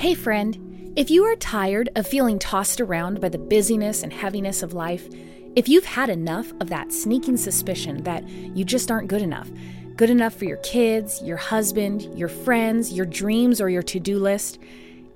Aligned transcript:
Hey, 0.00 0.14
friend, 0.14 0.94
if 0.96 1.10
you 1.10 1.24
are 1.24 1.36
tired 1.36 1.90
of 1.94 2.06
feeling 2.06 2.38
tossed 2.38 2.80
around 2.80 3.20
by 3.20 3.28
the 3.28 3.36
busyness 3.36 4.02
and 4.02 4.10
heaviness 4.10 4.62
of 4.62 4.72
life, 4.72 5.06
if 5.56 5.68
you've 5.68 5.84
had 5.84 6.08
enough 6.08 6.54
of 6.58 6.70
that 6.70 6.90
sneaking 6.90 7.36
suspicion 7.36 8.02
that 8.04 8.26
you 8.26 8.64
just 8.64 8.90
aren't 8.90 9.08
good 9.08 9.20
enough, 9.20 9.50
good 9.96 10.08
enough 10.08 10.34
for 10.34 10.46
your 10.46 10.56
kids, 10.62 11.20
your 11.22 11.36
husband, 11.36 12.18
your 12.18 12.28
friends, 12.28 12.94
your 12.94 13.04
dreams, 13.04 13.60
or 13.60 13.68
your 13.68 13.82
to 13.82 14.00
do 14.00 14.18
list, 14.18 14.58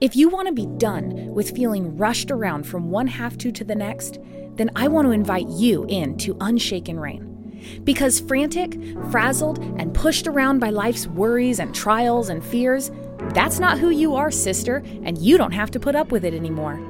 if 0.03 0.15
you 0.17 0.29
want 0.29 0.49
to 0.49 0.53
be 0.53 0.67
done 0.77 1.33
with 1.33 1.57
feeling 1.57 1.97
rushed 1.97 2.31
around 2.31 2.65
from 2.65 2.91
one 2.91 3.07
half 3.07 3.39
to 3.39 3.51
to 3.53 3.65
the 3.65 3.75
next, 3.75 4.19
then 4.57 4.71
I 4.77 4.89
want 4.89 5.07
to 5.07 5.13
invite 5.13 5.49
you 5.49 5.87
in 5.89 6.19
to 6.19 6.37
Unshaken 6.43 7.01
Reign. 7.01 7.81
Because 7.85 8.21
frantic, 8.21 8.77
frazzled, 9.11 9.61
and 9.79 9.95
pushed 9.95 10.27
around 10.27 10.59
by 10.59 10.69
life's 10.69 11.07
worries 11.07 11.59
and 11.59 11.75
trials 11.75 12.29
and 12.29 12.45
fears, 12.45 12.91
that's 13.33 13.59
not 13.59 13.79
who 13.79 13.91
you 13.91 14.15
are, 14.15 14.31
sister, 14.31 14.83
and 15.03 15.19
you 15.19 15.37
don't 15.39 15.53
have 15.53 15.71
to 15.73 15.81
put 15.81 15.95
up 15.95 16.13
with 16.13 16.25
it 16.25 16.35
anymore. 16.35 16.81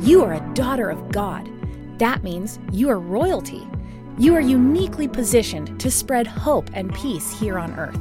You 0.00 0.24
are 0.24 0.34
a 0.34 0.54
daughter 0.54 0.90
of 0.90 1.10
God. 1.10 1.48
That 1.98 2.22
means 2.22 2.58
you 2.72 2.88
are 2.88 3.00
royalty. 3.00 3.66
You 4.18 4.34
are 4.34 4.40
uniquely 4.40 5.08
positioned 5.08 5.80
to 5.80 5.90
spread 5.90 6.26
hope 6.26 6.70
and 6.74 6.94
peace 6.94 7.38
here 7.38 7.58
on 7.58 7.78
earth. 7.78 7.98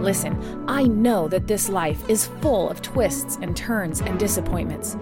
Listen, 0.00 0.64
I 0.68 0.84
know 0.84 1.28
that 1.28 1.46
this 1.46 1.68
life 1.68 2.08
is 2.08 2.26
full 2.40 2.68
of 2.68 2.82
twists 2.82 3.38
and 3.40 3.56
turns 3.56 4.00
and 4.00 4.18
disappointments. 4.18 4.96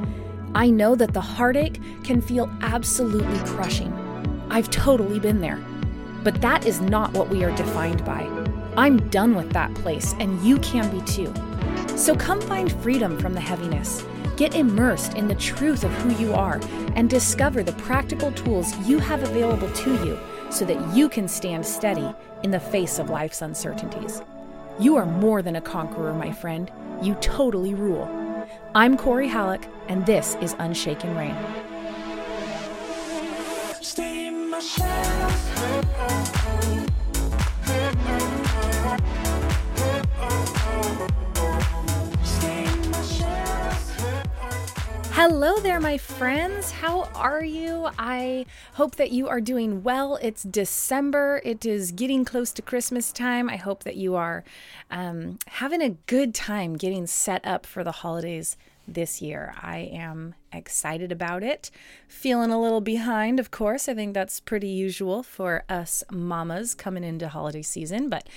I 0.54 0.70
know 0.70 0.94
that 0.94 1.12
the 1.12 1.20
heartache 1.20 1.80
can 2.04 2.20
feel 2.20 2.50
absolutely 2.62 3.38
crushing. 3.40 3.92
I've 4.50 4.70
totally 4.70 5.18
been 5.18 5.40
there. 5.40 5.62
But 6.24 6.40
that 6.42 6.66
is 6.66 6.80
not 6.80 7.12
what 7.12 7.28
we 7.28 7.44
are 7.44 7.54
defined 7.56 8.04
by. 8.04 8.22
I'm 8.78 9.08
done 9.08 9.34
with 9.34 9.50
that 9.54 9.74
place, 9.74 10.14
and 10.20 10.40
you 10.40 10.56
can 10.58 10.88
be 10.96 11.04
too. 11.04 11.34
So 11.96 12.14
come 12.14 12.40
find 12.40 12.70
freedom 12.80 13.18
from 13.18 13.34
the 13.34 13.40
heaviness. 13.40 14.04
Get 14.36 14.54
immersed 14.54 15.14
in 15.14 15.26
the 15.26 15.34
truth 15.34 15.82
of 15.82 15.90
who 15.94 16.14
you 16.22 16.32
are 16.32 16.60
and 16.94 17.10
discover 17.10 17.64
the 17.64 17.72
practical 17.72 18.30
tools 18.30 18.72
you 18.88 19.00
have 19.00 19.24
available 19.24 19.68
to 19.68 20.06
you 20.06 20.16
so 20.50 20.64
that 20.64 20.94
you 20.94 21.08
can 21.08 21.26
stand 21.26 21.66
steady 21.66 22.08
in 22.44 22.52
the 22.52 22.60
face 22.60 23.00
of 23.00 23.10
life's 23.10 23.42
uncertainties. 23.42 24.22
You 24.78 24.94
are 24.94 25.06
more 25.06 25.42
than 25.42 25.56
a 25.56 25.60
conqueror, 25.60 26.14
my 26.14 26.30
friend. 26.30 26.70
You 27.02 27.16
totally 27.16 27.74
rule. 27.74 28.08
I'm 28.76 28.96
Corey 28.96 29.26
Halleck, 29.26 29.66
and 29.88 30.06
this 30.06 30.36
is 30.40 30.54
Unshaken 30.60 31.16
Reign. 31.16 31.34
Hello 45.20 45.58
there, 45.58 45.80
my 45.80 45.98
friends. 45.98 46.70
How 46.70 47.10
are 47.12 47.42
you? 47.42 47.88
I 47.98 48.46
hope 48.74 48.94
that 48.94 49.10
you 49.10 49.26
are 49.26 49.40
doing 49.40 49.82
well. 49.82 50.14
It's 50.22 50.44
December, 50.44 51.40
it 51.44 51.66
is 51.66 51.90
getting 51.90 52.24
close 52.24 52.52
to 52.52 52.62
Christmas 52.62 53.12
time. 53.12 53.50
I 53.50 53.56
hope 53.56 53.82
that 53.82 53.96
you 53.96 54.14
are 54.14 54.44
um, 54.92 55.40
having 55.48 55.82
a 55.82 55.96
good 56.06 56.36
time 56.36 56.76
getting 56.76 57.08
set 57.08 57.44
up 57.44 57.66
for 57.66 57.82
the 57.82 57.90
holidays 57.90 58.56
this 58.86 59.20
year. 59.20 59.56
I 59.60 59.90
am 59.92 60.36
excited 60.52 61.10
about 61.10 61.42
it. 61.42 61.72
Feeling 62.06 62.52
a 62.52 62.62
little 62.62 62.80
behind, 62.80 63.40
of 63.40 63.50
course. 63.50 63.88
I 63.88 63.94
think 63.94 64.14
that's 64.14 64.38
pretty 64.38 64.68
usual 64.68 65.24
for 65.24 65.64
us 65.68 66.04
mamas 66.12 66.76
coming 66.76 67.02
into 67.02 67.26
holiday 67.26 67.62
season, 67.62 68.08
but 68.08 68.28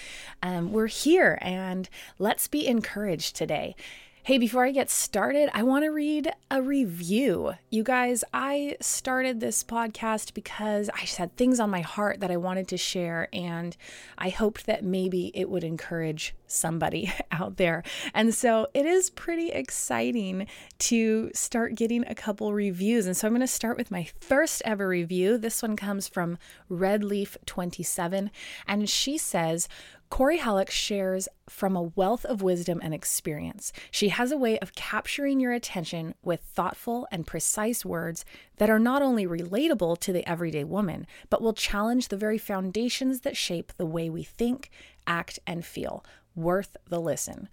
um, 0.42 0.72
we're 0.72 0.88
here 0.88 1.38
and 1.44 1.88
let's 2.18 2.48
be 2.48 2.66
encouraged 2.66 3.36
today. 3.36 3.76
Hey, 4.24 4.38
before 4.38 4.64
I 4.64 4.72
get 4.72 4.92
started, 4.92 5.50
I 5.52 5.64
want 5.64 5.84
to 5.84 5.90
read 5.90 6.32
a 6.52 6.62
review. 6.62 7.54
You 7.72 7.82
guys, 7.82 8.24
I 8.32 8.78
started 8.80 9.40
this 9.40 9.64
podcast 9.64 10.36
because 10.36 10.92
I 10.94 11.00
just 11.00 11.18
had 11.18 11.36
things 11.36 11.60
on 11.60 11.72
my 11.72 11.82
heart 11.82 12.20
that 12.20 12.30
I 12.30 12.38
wanted 12.38 12.68
to 12.68 12.78
share, 12.78 13.30
and 13.34 13.76
I 14.20 14.30
hoped 14.30 14.68
that 14.68 14.84
maybe 14.84 15.32
it 15.34 15.50
would 15.50 15.64
encourage 15.64 16.36
somebody 16.46 17.12
out 17.32 17.58
there. 17.58 17.82
And 18.14 18.32
so 18.32 18.68
it 18.76 18.86
is 18.86 19.10
pretty 19.10 19.50
exciting 19.50 20.46
to 20.80 21.32
start 21.34 21.74
getting 21.74 22.06
a 22.06 22.14
couple 22.14 22.54
reviews. 22.54 23.08
And 23.08 23.18
so 23.18 23.26
I'm 23.26 23.34
going 23.34 23.42
to 23.42 23.48
start 23.48 23.76
with 23.76 23.90
my 23.90 24.08
first 24.20 24.62
ever 24.66 24.88
review. 24.88 25.40
This 25.40 25.64
one 25.64 25.76
comes 25.76 26.08
from 26.08 26.38
Redleaf27, 26.70 28.30
and 28.68 28.88
she 28.88 29.18
says, 29.18 29.68
Corey 30.12 30.40
Halleck 30.40 30.70
shares 30.70 31.30
from 31.48 31.74
a 31.74 31.84
wealth 31.96 32.26
of 32.26 32.42
wisdom 32.42 32.82
and 32.84 32.94
experience. 32.94 33.72
She 33.92 34.10
has 34.10 34.30
a 34.30 34.38
way 34.38 34.60
of 34.60 34.76
capturing 34.76 35.40
your 35.40 35.54
attention 35.54 36.16
with 36.22 36.42
thoughtful 36.42 37.08
and 37.14 37.26
precise 37.26 37.86
words 37.86 38.26
that 38.58 38.70
are 38.70 38.78
not 38.78 39.02
only 39.02 39.26
relatable 39.26 39.98
to 40.00 40.12
the 40.12 40.28
everyday 40.30 40.66
woman, 40.66 41.08
but 41.30 41.42
will 41.42 41.54
challenge 41.54 42.10
the 42.10 42.18
very 42.18 42.38
foundations 42.38 43.22
that 43.22 43.38
shape 43.38 43.72
the 43.78 43.86
way 43.86 44.10
we 44.10 44.22
think, 44.22 44.70
act, 45.08 45.40
and 45.48 45.66
feel. 45.66 46.04
Worth 46.36 46.76
the 46.90 47.00
listen. 47.00 47.48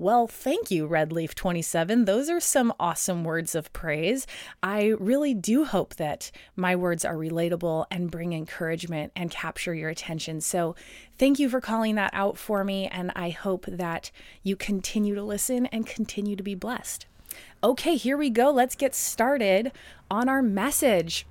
Well, 0.00 0.26
thank 0.26 0.70
you, 0.70 0.88
Redleaf27. 0.88 2.06
Those 2.06 2.30
are 2.30 2.40
some 2.40 2.72
awesome 2.80 3.22
words 3.22 3.54
of 3.54 3.70
praise. 3.74 4.26
I 4.62 4.94
really 4.98 5.34
do 5.34 5.66
hope 5.66 5.96
that 5.96 6.30
my 6.56 6.74
words 6.74 7.04
are 7.04 7.16
relatable 7.16 7.84
and 7.90 8.10
bring 8.10 8.32
encouragement 8.32 9.12
and 9.14 9.30
capture 9.30 9.74
your 9.74 9.90
attention. 9.90 10.40
So, 10.40 10.74
thank 11.18 11.38
you 11.38 11.50
for 11.50 11.60
calling 11.60 11.96
that 11.96 12.14
out 12.14 12.38
for 12.38 12.64
me. 12.64 12.86
And 12.86 13.12
I 13.14 13.28
hope 13.28 13.66
that 13.66 14.10
you 14.42 14.56
continue 14.56 15.14
to 15.16 15.22
listen 15.22 15.66
and 15.66 15.86
continue 15.86 16.34
to 16.34 16.42
be 16.42 16.54
blessed. 16.54 17.04
Okay, 17.62 17.96
here 17.96 18.16
we 18.16 18.30
go. 18.30 18.50
Let's 18.50 18.76
get 18.76 18.94
started 18.94 19.70
on 20.10 20.30
our 20.30 20.40
message. 20.40 21.26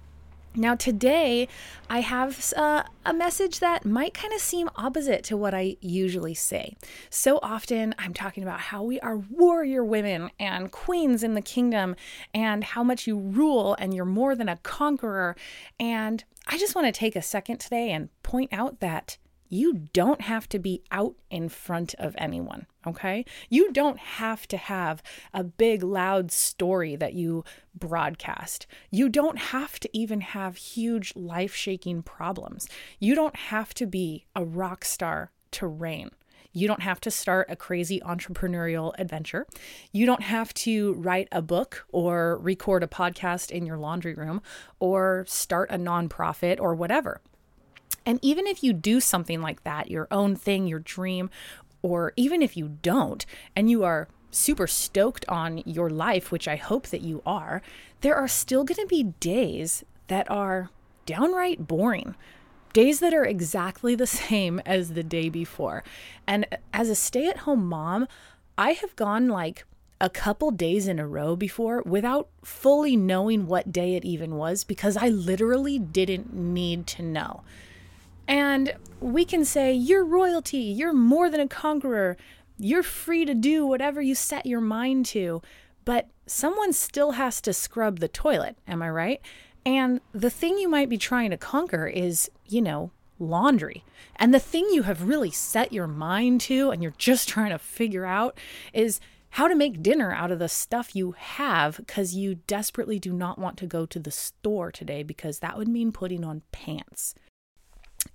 Now, 0.56 0.74
today 0.74 1.48
I 1.90 2.00
have 2.02 2.54
uh, 2.56 2.84
a 3.06 3.14
message 3.14 3.60
that 3.60 3.86
might 3.86 4.14
kind 4.14 4.34
of 4.34 4.40
seem 4.40 4.70
opposite 4.76 5.24
to 5.26 5.38
what 5.38 5.54
I 5.54 5.78
usually 5.80 6.34
say. 6.34 6.76
So 7.10 7.40
often 7.44 7.94
I'm 8.00 8.14
talking 8.14 8.42
about 8.42 8.60
how 8.60 8.84
we 8.84 9.00
are 9.02 9.18
warrior 9.18 9.84
women 9.84 10.32
and 10.40 10.72
queens 10.72 11.24
in 11.24 11.36
the 11.36 11.42
kingdom 11.42 11.96
and 12.34 12.64
how 12.64 12.84
much 12.84 13.06
you 13.06 13.18
rule 13.18 13.76
and 13.80 13.94
you're 13.94 14.06
more 14.06 14.36
than 14.36 14.50
a 14.50 14.58
conqueror. 14.58 15.36
And 15.80 16.24
I 16.48 16.58
just 16.58 16.74
want 16.74 16.88
to 16.88 16.98
take 16.98 17.16
a 17.16 17.22
second 17.22 17.60
today 17.60 17.92
and 17.92 18.10
point 18.24 18.52
out 18.52 18.80
that 18.80 19.18
you 19.50 19.74
don't 19.94 20.22
have 20.22 20.48
to 20.50 20.60
be 20.60 20.84
out 20.92 21.16
in 21.30 21.50
front 21.50 21.96
of 21.96 22.16
anyone, 22.18 22.68
okay? 22.86 23.26
You 23.50 23.72
don't 23.74 23.98
have 23.98 24.48
to 24.50 24.58
have 24.58 25.02
a 25.34 25.44
big, 25.44 25.84
loud 25.84 26.32
story 26.32 26.96
that 26.96 27.14
you 27.14 27.44
broadcast. 27.76 28.68
You 28.92 29.10
don't 29.10 29.40
have 29.40 29.80
to 29.80 29.90
even 29.92 30.22
have 30.22 30.56
huge, 30.56 31.16
life 31.16 31.56
shaking 31.56 32.04
problems. 32.04 32.70
You 33.00 33.16
don't 33.16 33.36
have 33.36 33.74
to 33.76 33.88
be 33.88 34.26
a 34.36 34.46
rock 34.46 34.86
star 34.86 35.32
to 35.52 35.68
reign. 35.68 36.12
You 36.52 36.68
don't 36.68 36.82
have 36.82 37.00
to 37.02 37.12
start 37.12 37.48
a 37.50 37.56
crazy 37.56 38.00
entrepreneurial 38.00 38.94
adventure. 38.98 39.46
You 39.92 40.06
don't 40.06 40.24
have 40.24 40.54
to 40.56 40.94
write 40.94 41.28
a 41.32 41.42
book 41.42 41.86
or 41.92 42.40
record 42.40 42.82
a 42.82 42.88
podcast 42.88 43.52
in 43.52 43.66
your 43.66 43.78
laundry 43.78 44.16
room 44.16 44.42
or 44.80 45.26
start 45.28 45.70
a 45.70 45.78
nonprofit 45.78 46.60
or 46.60 46.74
whatever. 46.74 47.22
And 48.10 48.18
even 48.24 48.48
if 48.48 48.64
you 48.64 48.74
do 48.74 49.00
something 49.00 49.40
like 49.40 49.64
that, 49.66 49.92
your 49.92 50.08
own 50.10 50.36
thing, 50.36 50.66
your 50.66 50.80
dream, 50.80 51.30
or 51.84 52.12
even 52.16 52.42
if 52.42 52.58
you 52.58 52.80
don't, 52.82 53.24
and 53.56 53.70
you 53.70 53.84
are 53.84 54.08
super 54.32 54.66
stoked 54.66 55.26
on 55.30 55.60
your 55.60 55.92
life, 55.92 56.32
which 56.32 56.48
I 56.48 56.56
hope 56.56 56.88
that 56.88 57.04
you 57.04 57.22
are, 57.24 57.62
there 58.02 58.16
are 58.16 58.28
still 58.28 58.64
going 58.64 58.80
to 58.80 58.88
be 58.88 59.14
days 59.20 59.86
that 60.08 60.28
are 60.28 60.72
downright 61.06 61.68
boring. 61.68 62.16
Days 62.74 63.00
that 63.00 63.14
are 63.14 63.26
exactly 63.26 63.94
the 63.94 64.08
same 64.26 64.60
as 64.66 64.94
the 64.94 65.04
day 65.04 65.30
before. 65.30 65.84
And 66.26 66.48
as 66.74 66.90
a 66.90 66.96
stay 66.96 67.28
at 67.28 67.38
home 67.38 67.68
mom, 67.68 68.08
I 68.58 68.72
have 68.72 68.96
gone 68.96 69.28
like 69.28 69.66
a 70.02 70.10
couple 70.10 70.50
days 70.50 70.88
in 70.88 70.98
a 70.98 71.06
row 71.06 71.36
before 71.36 71.84
without 71.84 72.28
fully 72.44 72.96
knowing 72.96 73.46
what 73.46 73.72
day 73.72 73.94
it 73.94 74.04
even 74.04 74.36
was 74.36 74.64
because 74.64 74.98
I 74.98 75.10
literally 75.10 75.78
didn't 75.78 76.34
need 76.34 76.88
to 76.88 77.04
know. 77.04 77.44
And 78.30 78.76
we 79.02 79.26
can 79.26 79.44
say, 79.44 79.74
You're 79.74 80.06
royalty, 80.06 80.60
you're 80.60 80.94
more 80.94 81.32
than 81.32 81.40
a 81.42 81.48
conqueror, 81.48 82.16
you're 82.60 82.84
free 82.84 83.26
to 83.26 83.34
do 83.34 83.66
whatever 83.66 84.02
you 84.02 84.14
set 84.14 84.46
your 84.46 84.62
mind 84.62 85.08
to. 85.08 85.42
But 85.84 86.10
someone 86.28 86.72
still 86.72 87.14
has 87.14 87.42
to 87.42 87.54
scrub 87.54 88.00
the 88.00 88.08
toilet, 88.08 88.56
am 88.68 88.84
I 88.84 88.92
right? 88.92 89.22
And 89.66 90.00
the 90.14 90.30
thing 90.30 90.60
you 90.60 90.70
might 90.70 90.90
be 90.90 90.98
trying 90.98 91.32
to 91.32 91.38
conquer 91.38 91.88
is, 91.88 92.30
you 92.46 92.62
know, 92.62 92.92
laundry. 93.18 93.84
And 94.16 94.32
the 94.32 94.40
thing 94.40 94.70
you 94.72 94.84
have 94.84 95.08
really 95.08 95.32
set 95.32 95.74
your 95.74 95.88
mind 95.88 96.42
to 96.42 96.70
and 96.70 96.84
you're 96.84 96.94
just 96.98 97.28
trying 97.28 97.50
to 97.50 97.58
figure 97.58 98.06
out 98.06 98.38
is 98.74 99.00
how 99.32 99.48
to 99.48 99.56
make 99.56 99.82
dinner 99.82 100.12
out 100.12 100.32
of 100.32 100.40
the 100.40 100.50
stuff 100.50 100.96
you 100.96 101.14
have 101.18 101.78
because 101.78 102.14
you 102.14 102.36
desperately 102.36 103.00
do 103.00 103.12
not 103.12 103.40
want 103.40 103.58
to 103.58 103.66
go 103.66 103.88
to 103.88 104.00
the 104.00 104.12
store 104.12 104.72
today 104.72 105.02
because 105.02 105.40
that 105.40 105.58
would 105.58 105.68
mean 105.68 105.92
putting 105.92 106.24
on 106.24 106.44
pants. 106.52 107.16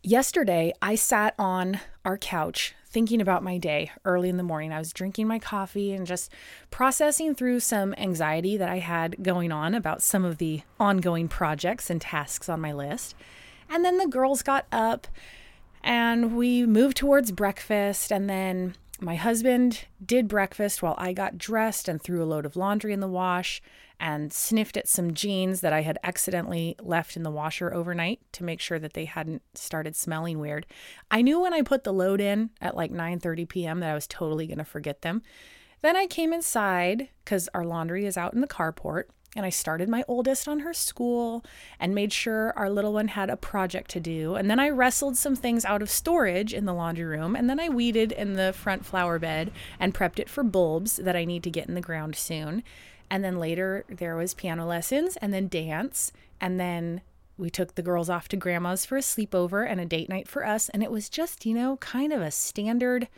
Yesterday, 0.07 0.75
I 0.83 0.97
sat 0.97 1.35
on 1.39 1.81
our 2.05 2.19
couch 2.19 2.75
thinking 2.87 3.23
about 3.23 3.43
my 3.43 3.57
day 3.57 3.91
early 4.05 4.29
in 4.29 4.37
the 4.37 4.43
morning. 4.43 4.71
I 4.71 4.79
was 4.79 4.93
drinking 4.93 5.27
my 5.27 5.39
coffee 5.39 5.95
and 5.95 6.07
just 6.07 6.31
processing 6.71 7.35
through 7.35 7.61
some 7.61 7.95
anxiety 7.97 8.59
that 8.59 8.69
I 8.69 8.81
had 8.81 9.23
going 9.23 9.51
on 9.51 9.75
about 9.75 10.03
some 10.03 10.23
of 10.23 10.37
the 10.37 10.61
ongoing 10.79 11.27
projects 11.27 11.89
and 11.89 12.03
tasks 12.03 12.51
on 12.51 12.61
my 12.61 12.71
list. 12.71 13.15
And 13.71 13.83
then 13.83 13.97
the 13.97 14.07
girls 14.07 14.43
got 14.43 14.67
up 14.71 15.07
and 15.83 16.37
we 16.37 16.67
moved 16.67 16.99
towards 16.99 17.33
breakfast. 17.33 18.13
And 18.13 18.29
then 18.29 18.77
my 19.01 19.15
husband 19.15 19.87
did 20.05 20.29
breakfast 20.29 20.83
while 20.83 20.97
I 20.99 21.15
got 21.15 21.39
dressed 21.39 21.89
and 21.89 21.99
threw 21.99 22.23
a 22.23 22.29
load 22.29 22.45
of 22.45 22.57
laundry 22.57 22.93
in 22.93 23.01
the 23.01 23.09
wash 23.09 23.63
and 24.01 24.33
sniffed 24.33 24.77
at 24.77 24.89
some 24.89 25.15
jeans 25.15 25.61
that 25.61 25.73
I 25.73 25.83
had 25.83 25.99
accidentally 26.03 26.77
left 26.81 27.17
in 27.17 27.23
the 27.23 27.31
washer 27.31 27.73
overnight 27.73 28.21
to 28.33 28.45
make 28.45 28.61
sure 28.61 28.79
that 28.79 28.95
they 28.95 29.05
hadn't 29.05 29.43
started 29.55 29.97
smelling 29.97 30.39
weird. 30.39 30.67
I 31.11 31.23
knew 31.23 31.41
when 31.41 31.55
I 31.55 31.63
put 31.63 31.85
the 31.85 31.93
load 31.93 32.21
in 32.21 32.51
at 32.61 32.77
like 32.77 32.93
9:30 32.93 33.49
p.m. 33.49 33.81
that 33.81 33.91
I 33.91 33.95
was 33.95 34.07
totally 34.07 34.47
going 34.47 34.59
to 34.59 34.65
forget 34.65 35.03
them. 35.03 35.23
Then 35.83 35.97
I 35.97 36.07
came 36.07 36.33
inside 36.33 37.09
cuz 37.25 37.49
our 37.55 37.65
laundry 37.65 38.07
is 38.07 38.17
out 38.17 38.35
in 38.35 38.41
the 38.41 38.47
carport 38.47 39.05
and 39.37 39.45
I 39.45 39.51
started 39.51 39.89
my 39.89 40.05
oldest 40.07 40.47
on 40.47 40.61
her 40.61 40.73
school 40.73 41.45
and 41.81 41.95
made 41.95 42.13
sure 42.13 42.53
our 42.57 42.71
little 42.71 42.93
one 42.93 43.09
had 43.09 43.31
a 43.31 43.37
project 43.37 43.91
to 43.93 44.01
do. 44.01 44.35
And 44.37 44.49
then 44.49 44.61
I 44.61 44.69
wrestled 44.69 45.17
some 45.17 45.35
things 45.35 45.65
out 45.65 45.83
of 45.83 45.91
storage 45.91 46.55
in 46.55 46.67
the 46.67 46.75
laundry 46.75 47.05
room. 47.05 47.35
And 47.35 47.51
then 47.51 47.59
I 47.59 47.69
weeded 47.69 48.13
in 48.13 48.35
the 48.35 48.53
front 48.53 48.87
flower 48.87 49.19
bed 49.19 49.51
and 49.81 49.95
prepped 49.95 50.19
it 50.19 50.29
for 50.29 50.45
bulbs 50.45 50.97
that 50.97 51.17
I 51.17 51.25
need 51.25 51.43
to 51.45 51.51
get 51.51 51.69
in 51.69 51.75
the 51.75 51.81
ground 51.81 52.17
soon. 52.17 52.63
And 53.11 53.25
then 53.25 53.39
later 53.39 53.85
there 53.89 54.17
was 54.17 54.35
piano 54.35 54.67
lessons 54.67 55.17
and 55.19 55.33
then 55.33 55.49
dance. 55.49 56.13
And 56.41 56.59
then 56.59 57.01
we 57.37 57.51
took 57.51 57.75
the 57.75 57.83
girls 57.83 58.09
off 58.09 58.29
to 58.29 58.37
grandma's 58.37 58.85
for 58.85 58.97
a 58.97 59.01
sleepover 59.01 59.69
and 59.69 59.81
a 59.81 59.87
date 59.87 60.09
night 60.09 60.29
for 60.29 60.47
us. 60.47 60.69
And 60.69 60.83
it 60.83 60.91
was 60.91 61.09
just, 61.09 61.45
you 61.47 61.55
know, 61.55 61.77
kind 61.79 62.13
of 62.13 62.23
a 62.23 62.31
standard, 62.31 63.09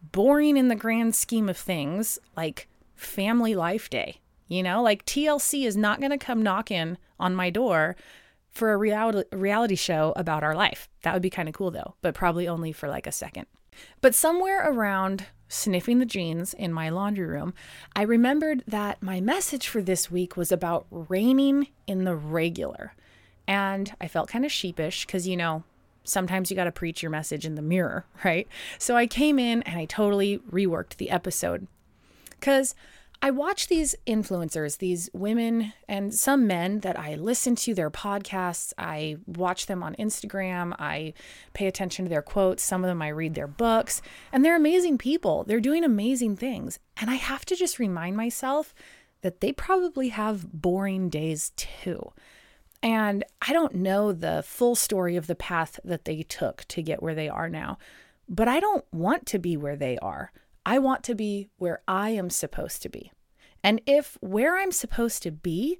boring 0.00 0.56
in 0.56 0.68
the 0.68 0.74
grand 0.74 1.14
scheme 1.14 1.48
of 1.48 1.56
things, 1.56 2.18
like 2.36 2.68
family 2.94 3.54
life 3.54 3.90
day. 3.90 4.20
You 4.48 4.62
know, 4.62 4.82
like 4.82 5.06
TLC 5.06 5.66
is 5.66 5.76
not 5.76 6.00
going 6.00 6.10
to 6.10 6.18
come 6.18 6.42
knocking 6.42 6.98
on 7.18 7.34
my 7.34 7.48
door 7.48 7.96
for 8.50 8.72
a 8.72 8.76
reality 8.76 9.24
reality 9.32 9.76
show 9.76 10.12
about 10.14 10.42
our 10.44 10.54
life. 10.54 10.88
That 11.02 11.14
would 11.14 11.22
be 11.22 11.30
kind 11.30 11.48
of 11.48 11.54
cool 11.54 11.70
though, 11.70 11.94
but 12.02 12.14
probably 12.14 12.46
only 12.46 12.72
for 12.72 12.88
like 12.88 13.06
a 13.06 13.12
second. 13.12 13.46
But 14.02 14.14
somewhere 14.14 14.68
around 14.70 15.26
sniffing 15.52 15.98
the 15.98 16.06
jeans 16.06 16.54
in 16.54 16.72
my 16.72 16.88
laundry 16.88 17.26
room, 17.26 17.52
I 17.94 18.02
remembered 18.02 18.64
that 18.66 19.02
my 19.02 19.20
message 19.20 19.68
for 19.68 19.82
this 19.82 20.10
week 20.10 20.36
was 20.36 20.50
about 20.50 20.86
reigning 20.90 21.68
in 21.86 22.04
the 22.04 22.16
regular. 22.16 22.94
And 23.46 23.94
I 24.00 24.08
felt 24.08 24.30
kind 24.30 24.46
of 24.46 24.52
sheepish 24.52 25.04
because, 25.04 25.28
you 25.28 25.36
know, 25.36 25.62
sometimes 26.04 26.50
you 26.50 26.56
got 26.56 26.64
to 26.64 26.72
preach 26.72 27.02
your 27.02 27.10
message 27.10 27.44
in 27.44 27.54
the 27.54 27.62
mirror, 27.62 28.06
right? 28.24 28.48
So 28.78 28.96
I 28.96 29.06
came 29.06 29.38
in 29.38 29.62
and 29.62 29.78
I 29.78 29.84
totally 29.84 30.38
reworked 30.38 30.96
the 30.96 31.10
episode. 31.10 31.66
Because 32.30 32.74
I 33.24 33.30
watch 33.30 33.68
these 33.68 33.94
influencers, 34.04 34.78
these 34.78 35.08
women 35.12 35.72
and 35.88 36.12
some 36.12 36.48
men 36.48 36.80
that 36.80 36.98
I 36.98 37.14
listen 37.14 37.54
to 37.54 37.72
their 37.72 37.88
podcasts. 37.88 38.72
I 38.76 39.18
watch 39.26 39.66
them 39.66 39.80
on 39.80 39.94
Instagram. 39.94 40.74
I 40.76 41.14
pay 41.52 41.68
attention 41.68 42.04
to 42.04 42.08
their 42.08 42.20
quotes. 42.20 42.64
Some 42.64 42.82
of 42.82 42.88
them 42.88 43.00
I 43.00 43.08
read 43.08 43.34
their 43.34 43.46
books, 43.46 44.02
and 44.32 44.44
they're 44.44 44.56
amazing 44.56 44.98
people. 44.98 45.44
They're 45.44 45.60
doing 45.60 45.84
amazing 45.84 46.34
things. 46.36 46.80
And 46.96 47.10
I 47.10 47.14
have 47.14 47.44
to 47.44 47.54
just 47.54 47.78
remind 47.78 48.16
myself 48.16 48.74
that 49.20 49.40
they 49.40 49.52
probably 49.52 50.08
have 50.08 50.52
boring 50.52 51.08
days 51.08 51.52
too. 51.54 52.12
And 52.82 53.22
I 53.40 53.52
don't 53.52 53.76
know 53.76 54.12
the 54.12 54.42
full 54.44 54.74
story 54.74 55.14
of 55.14 55.28
the 55.28 55.36
path 55.36 55.78
that 55.84 56.06
they 56.06 56.24
took 56.24 56.64
to 56.64 56.82
get 56.82 57.00
where 57.00 57.14
they 57.14 57.28
are 57.28 57.48
now, 57.48 57.78
but 58.28 58.48
I 58.48 58.58
don't 58.58 58.84
want 58.92 59.26
to 59.26 59.38
be 59.38 59.56
where 59.56 59.76
they 59.76 59.96
are. 59.98 60.32
I 60.64 60.78
want 60.78 61.02
to 61.04 61.14
be 61.14 61.48
where 61.56 61.82
I 61.88 62.10
am 62.10 62.30
supposed 62.30 62.82
to 62.82 62.88
be. 62.88 63.12
And 63.64 63.80
if 63.86 64.16
where 64.20 64.58
I'm 64.58 64.72
supposed 64.72 65.22
to 65.24 65.30
be 65.30 65.78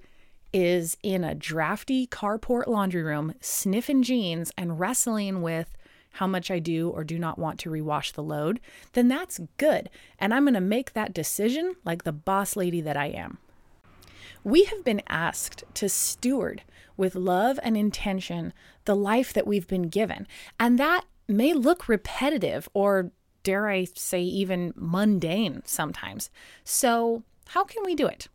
is 0.52 0.96
in 1.02 1.24
a 1.24 1.34
drafty 1.34 2.06
carport 2.06 2.66
laundry 2.66 3.02
room, 3.02 3.34
sniffing 3.40 4.02
jeans 4.02 4.52
and 4.56 4.78
wrestling 4.78 5.42
with 5.42 5.76
how 6.16 6.26
much 6.26 6.50
I 6.50 6.58
do 6.58 6.90
or 6.90 7.04
do 7.04 7.18
not 7.18 7.38
want 7.38 7.58
to 7.60 7.70
rewash 7.70 8.12
the 8.12 8.22
load, 8.22 8.60
then 8.92 9.08
that's 9.08 9.40
good. 9.56 9.88
And 10.18 10.34
I'm 10.34 10.44
going 10.44 10.54
to 10.54 10.60
make 10.60 10.92
that 10.92 11.14
decision 11.14 11.76
like 11.84 12.04
the 12.04 12.12
boss 12.12 12.54
lady 12.54 12.80
that 12.82 12.96
I 12.96 13.06
am. 13.06 13.38
We 14.44 14.64
have 14.64 14.84
been 14.84 15.02
asked 15.08 15.64
to 15.74 15.88
steward 15.88 16.62
with 16.96 17.14
love 17.14 17.58
and 17.62 17.76
intention 17.76 18.52
the 18.84 18.96
life 18.96 19.32
that 19.32 19.46
we've 19.46 19.66
been 19.66 19.88
given. 19.88 20.26
And 20.60 20.78
that 20.78 21.04
may 21.28 21.54
look 21.54 21.88
repetitive 21.88 22.68
or 22.74 23.12
dare 23.42 23.68
I 23.68 23.86
say, 23.94 24.22
even 24.22 24.72
mundane 24.76 25.62
sometimes. 25.64 26.30
So, 26.64 27.22
how 27.48 27.64
can 27.64 27.82
we 27.84 27.94
do 27.94 28.06
it? 28.06 28.28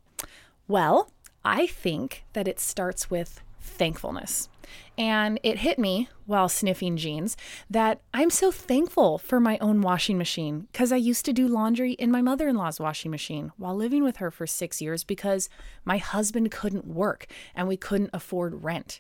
Well, 0.68 1.12
I 1.44 1.68
think 1.68 2.26
that 2.34 2.48
it 2.48 2.60
starts 2.60 3.10
with 3.10 3.42
thankfulness. 3.62 4.50
And 4.98 5.40
it 5.44 5.60
hit 5.60 5.80
me 5.80 6.10
while 6.26 6.50
sniffing 6.50 6.98
jeans 6.98 7.38
that 7.70 8.02
I'm 8.14 8.30
so 8.30 8.52
thankful 8.52 9.18
for 9.18 9.40
my 9.40 9.58
own 9.60 9.82
washing 9.82 10.18
machine 10.18 10.68
because 10.72 10.92
I 10.92 10.98
used 10.98 11.24
to 11.26 11.34
do 11.34 11.48
laundry 11.48 11.94
in 11.94 12.12
my 12.12 12.22
mother 12.22 12.48
in 12.48 12.56
law's 12.56 12.80
washing 12.80 13.12
machine 13.12 13.52
while 13.58 13.76
living 13.76 14.04
with 14.04 14.18
her 14.18 14.32
for 14.32 14.48
six 14.48 14.82
years 14.82 15.04
because 15.04 15.50
my 15.86 15.98
husband 15.98 16.52
couldn't 16.52 16.86
work 16.86 17.28
and 17.56 17.68
we 17.68 17.78
couldn't 17.78 18.10
afford 18.12 18.64
rent. 18.64 19.00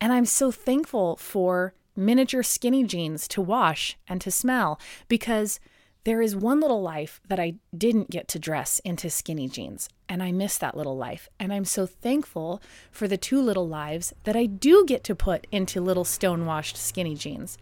And 0.00 0.12
I'm 0.12 0.26
so 0.26 0.50
thankful 0.50 1.16
for 1.16 1.74
miniature 1.96 2.42
skinny 2.42 2.84
jeans 2.84 3.28
to 3.28 3.40
wash 3.40 3.96
and 4.08 4.20
to 4.20 4.30
smell 4.30 4.80
because 5.08 5.60
there 6.04 6.22
is 6.22 6.34
one 6.34 6.60
little 6.60 6.80
life 6.80 7.20
that 7.28 7.38
I 7.38 7.54
didn't 7.76 8.08
get 8.08 8.26
to 8.28 8.38
dress 8.38 8.78
into 8.80 9.10
skinny 9.10 9.48
jeans, 9.48 9.88
and 10.08 10.22
I 10.22 10.32
miss 10.32 10.56
that 10.56 10.76
little 10.76 10.96
life. 10.96 11.28
And 11.38 11.52
I'm 11.52 11.66
so 11.66 11.84
thankful 11.84 12.62
for 12.90 13.06
the 13.06 13.18
two 13.18 13.40
little 13.40 13.68
lives 13.68 14.14
that 14.24 14.34
I 14.34 14.46
do 14.46 14.86
get 14.86 15.04
to 15.04 15.14
put 15.14 15.46
into 15.52 15.80
little 15.80 16.06
stonewashed 16.06 16.76
skinny 16.76 17.14
jeans. 17.14 17.58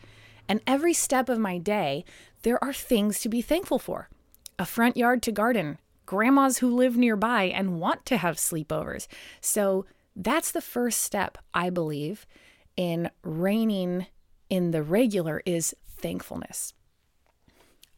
And 0.48 0.60
every 0.68 0.94
step 0.94 1.28
of 1.28 1.38
my 1.40 1.58
day, 1.58 2.04
there 2.42 2.62
are 2.62 2.72
things 2.72 3.20
to 3.20 3.28
be 3.28 3.42
thankful 3.42 3.80
for 3.80 4.08
a 4.56 4.64
front 4.64 4.96
yard 4.96 5.22
to 5.22 5.32
garden, 5.32 5.78
grandmas 6.06 6.58
who 6.58 6.74
live 6.74 6.96
nearby 6.96 7.44
and 7.44 7.80
want 7.80 8.06
to 8.06 8.16
have 8.16 8.36
sleepovers. 8.36 9.08
So 9.40 9.84
that's 10.14 10.52
the 10.52 10.60
first 10.60 11.02
step, 11.02 11.38
I 11.52 11.70
believe, 11.70 12.24
in 12.76 13.10
reigning 13.22 14.06
in 14.50 14.70
the 14.70 14.82
regular 14.82 15.42
is 15.44 15.74
thankfulness. 15.86 16.74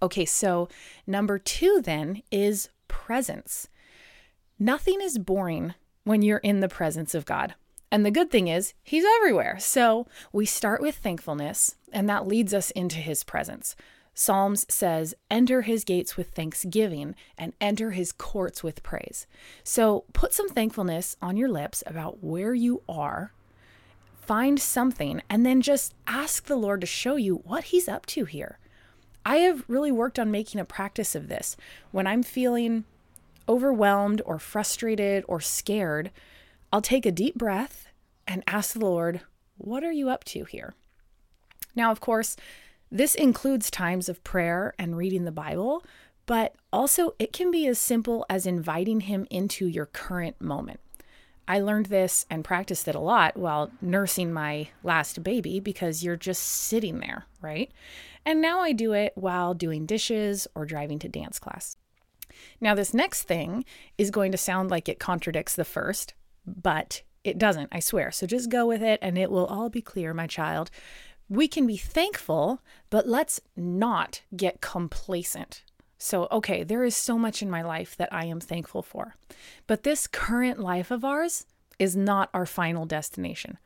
Okay, 0.03 0.25
so 0.25 0.69
number 1.07 1.39
two 1.39 1.81
then 1.83 2.23
is 2.31 2.71
presence. 2.89 3.69
Nothing 4.59 5.01
is 5.01 5.19
boring 5.19 5.75
when 6.05 6.23
you're 6.23 6.39
in 6.39 6.61
the 6.61 6.69
presence 6.69 7.15
of 7.15 7.25
God. 7.27 7.55
And 7.93 8.07
the 8.07 8.11
good 8.11 8.31
thing 8.31 8.49
is, 8.49 8.75
He's 8.83 9.05
everywhere. 9.19 9.59
So 9.59 10.07
we 10.33 10.47
start 10.47 10.81
with 10.81 10.97
thankfulness, 10.97 11.77
and 11.93 12.09
that 12.09 12.27
leads 12.27 12.55
us 12.55 12.71
into 12.71 12.97
His 12.97 13.25
presence. 13.25 13.75
Psalms 14.15 14.67
says, 14.69 15.15
enter 15.31 15.63
his 15.63 15.85
gates 15.85 16.17
with 16.17 16.31
thanksgiving 16.31 17.15
and 17.39 17.55
enter 17.61 17.93
his 17.93 18.13
courts 18.13 18.63
with 18.63 18.83
praise. 18.83 19.27
So 19.65 20.05
put 20.13 20.35
some 20.35 20.49
thankfulness 20.49 21.17
on 21.23 21.37
your 21.37 21.49
lips 21.49 21.83
about 21.87 22.23
where 22.23 22.53
you 22.53 22.83
are. 22.89 23.33
Find 24.31 24.61
something 24.61 25.23
and 25.29 25.45
then 25.45 25.61
just 25.61 25.93
ask 26.07 26.45
the 26.45 26.55
Lord 26.55 26.83
to 26.83 26.87
show 26.87 27.17
you 27.17 27.39
what 27.39 27.65
he's 27.65 27.89
up 27.89 28.07
to 28.07 28.27
here. 28.27 28.61
I 29.27 29.39
have 29.39 29.65
really 29.67 29.91
worked 29.91 30.21
on 30.21 30.31
making 30.31 30.61
a 30.61 30.65
practice 30.65 31.17
of 31.17 31.27
this. 31.27 31.57
When 31.91 32.07
I'm 32.07 32.23
feeling 32.23 32.85
overwhelmed 33.49 34.23
or 34.25 34.39
frustrated 34.39 35.25
or 35.27 35.41
scared, 35.41 36.13
I'll 36.73 36.81
take 36.81 37.05
a 37.05 37.11
deep 37.11 37.35
breath 37.35 37.89
and 38.25 38.45
ask 38.47 38.75
the 38.75 38.87
Lord, 38.87 39.23
What 39.59 39.83
are 39.83 39.91
you 39.91 40.09
up 40.09 40.23
to 40.27 40.45
here? 40.45 40.75
Now, 41.75 41.91
of 41.91 41.99
course, 41.99 42.37
this 42.89 43.17
includes 43.17 43.69
times 43.69 44.09
of 44.09 44.23
prayer 44.23 44.75
and 44.79 44.97
reading 44.97 45.25
the 45.25 45.33
Bible, 45.33 45.83
but 46.27 46.55
also 46.73 47.17
it 47.19 47.33
can 47.33 47.51
be 47.51 47.67
as 47.67 47.81
simple 47.81 48.25
as 48.31 48.47
inviting 48.47 49.01
Him 49.01 49.27
into 49.29 49.67
your 49.67 49.87
current 49.87 50.41
moment. 50.41 50.79
I 51.51 51.59
learned 51.59 51.87
this 51.87 52.27
and 52.31 52.45
practiced 52.45 52.87
it 52.87 52.95
a 52.95 53.01
lot 53.01 53.37
while 53.37 53.73
nursing 53.83 54.33
my 54.33 54.69
last 54.85 55.25
baby 55.25 55.59
because 55.59 56.05
you're 56.05 56.15
just 56.15 56.45
sitting 56.45 57.01
there, 57.01 57.27
right? 57.43 57.73
And 58.25 58.41
now 58.41 58.61
I 58.61 58.71
do 58.71 58.93
it 58.93 59.15
while 59.17 59.53
doing 59.53 59.85
dishes 59.85 60.47
or 60.55 60.65
driving 60.65 61.01
to 61.01 61.09
dance 61.09 61.41
class. 61.41 61.77
Now, 62.61 62.77
this 62.77 62.95
next 62.95 63.25
thing 63.25 63.65
is 63.99 64.13
going 64.13 64.31
to 64.31 64.39
sound 64.39 64.71
like 64.71 64.89
it 64.89 65.01
contradicts 65.01 65.57
the 65.57 65.65
first, 65.65 66.15
but 66.47 67.03
it 67.25 67.37
doesn't, 67.37 67.71
I 67.73 67.81
swear. 67.81 68.13
So 68.13 68.29
just 68.29 68.49
go 68.49 68.65
with 68.65 68.81
it 68.81 69.01
and 69.03 69.19
it 69.19 69.29
will 69.29 69.47
all 69.47 69.71
be 69.71 69.83
clear, 69.83 70.15
my 70.15 70.29
child. 70.29 70.71
We 71.29 71.49
can 71.49 71.67
be 71.67 71.77
thankful, 71.77 72.63
but 72.91 73.09
let's 73.09 73.41
not 73.57 74.23
get 74.37 74.61
complacent. 74.61 75.65
So, 76.03 76.29
okay, 76.33 76.65
there 76.65 76.83
is 76.83 76.97
so 76.97 77.19
much 77.19 77.43
in 77.43 77.51
my 77.51 77.61
life 77.61 77.95
that 77.99 78.13
I 78.13 78.25
am 78.25 78.41
thankful 78.41 78.83
for. 78.83 79.17
But 79.67 79.83
this 79.83 80.07
current 80.07 80.59
life 80.59 80.91
of 80.91 81.05
ours 81.05 81.45
is 81.79 81.95
not 81.95 82.31
our 82.33 82.47
final 82.47 82.87
destination. 82.87 83.59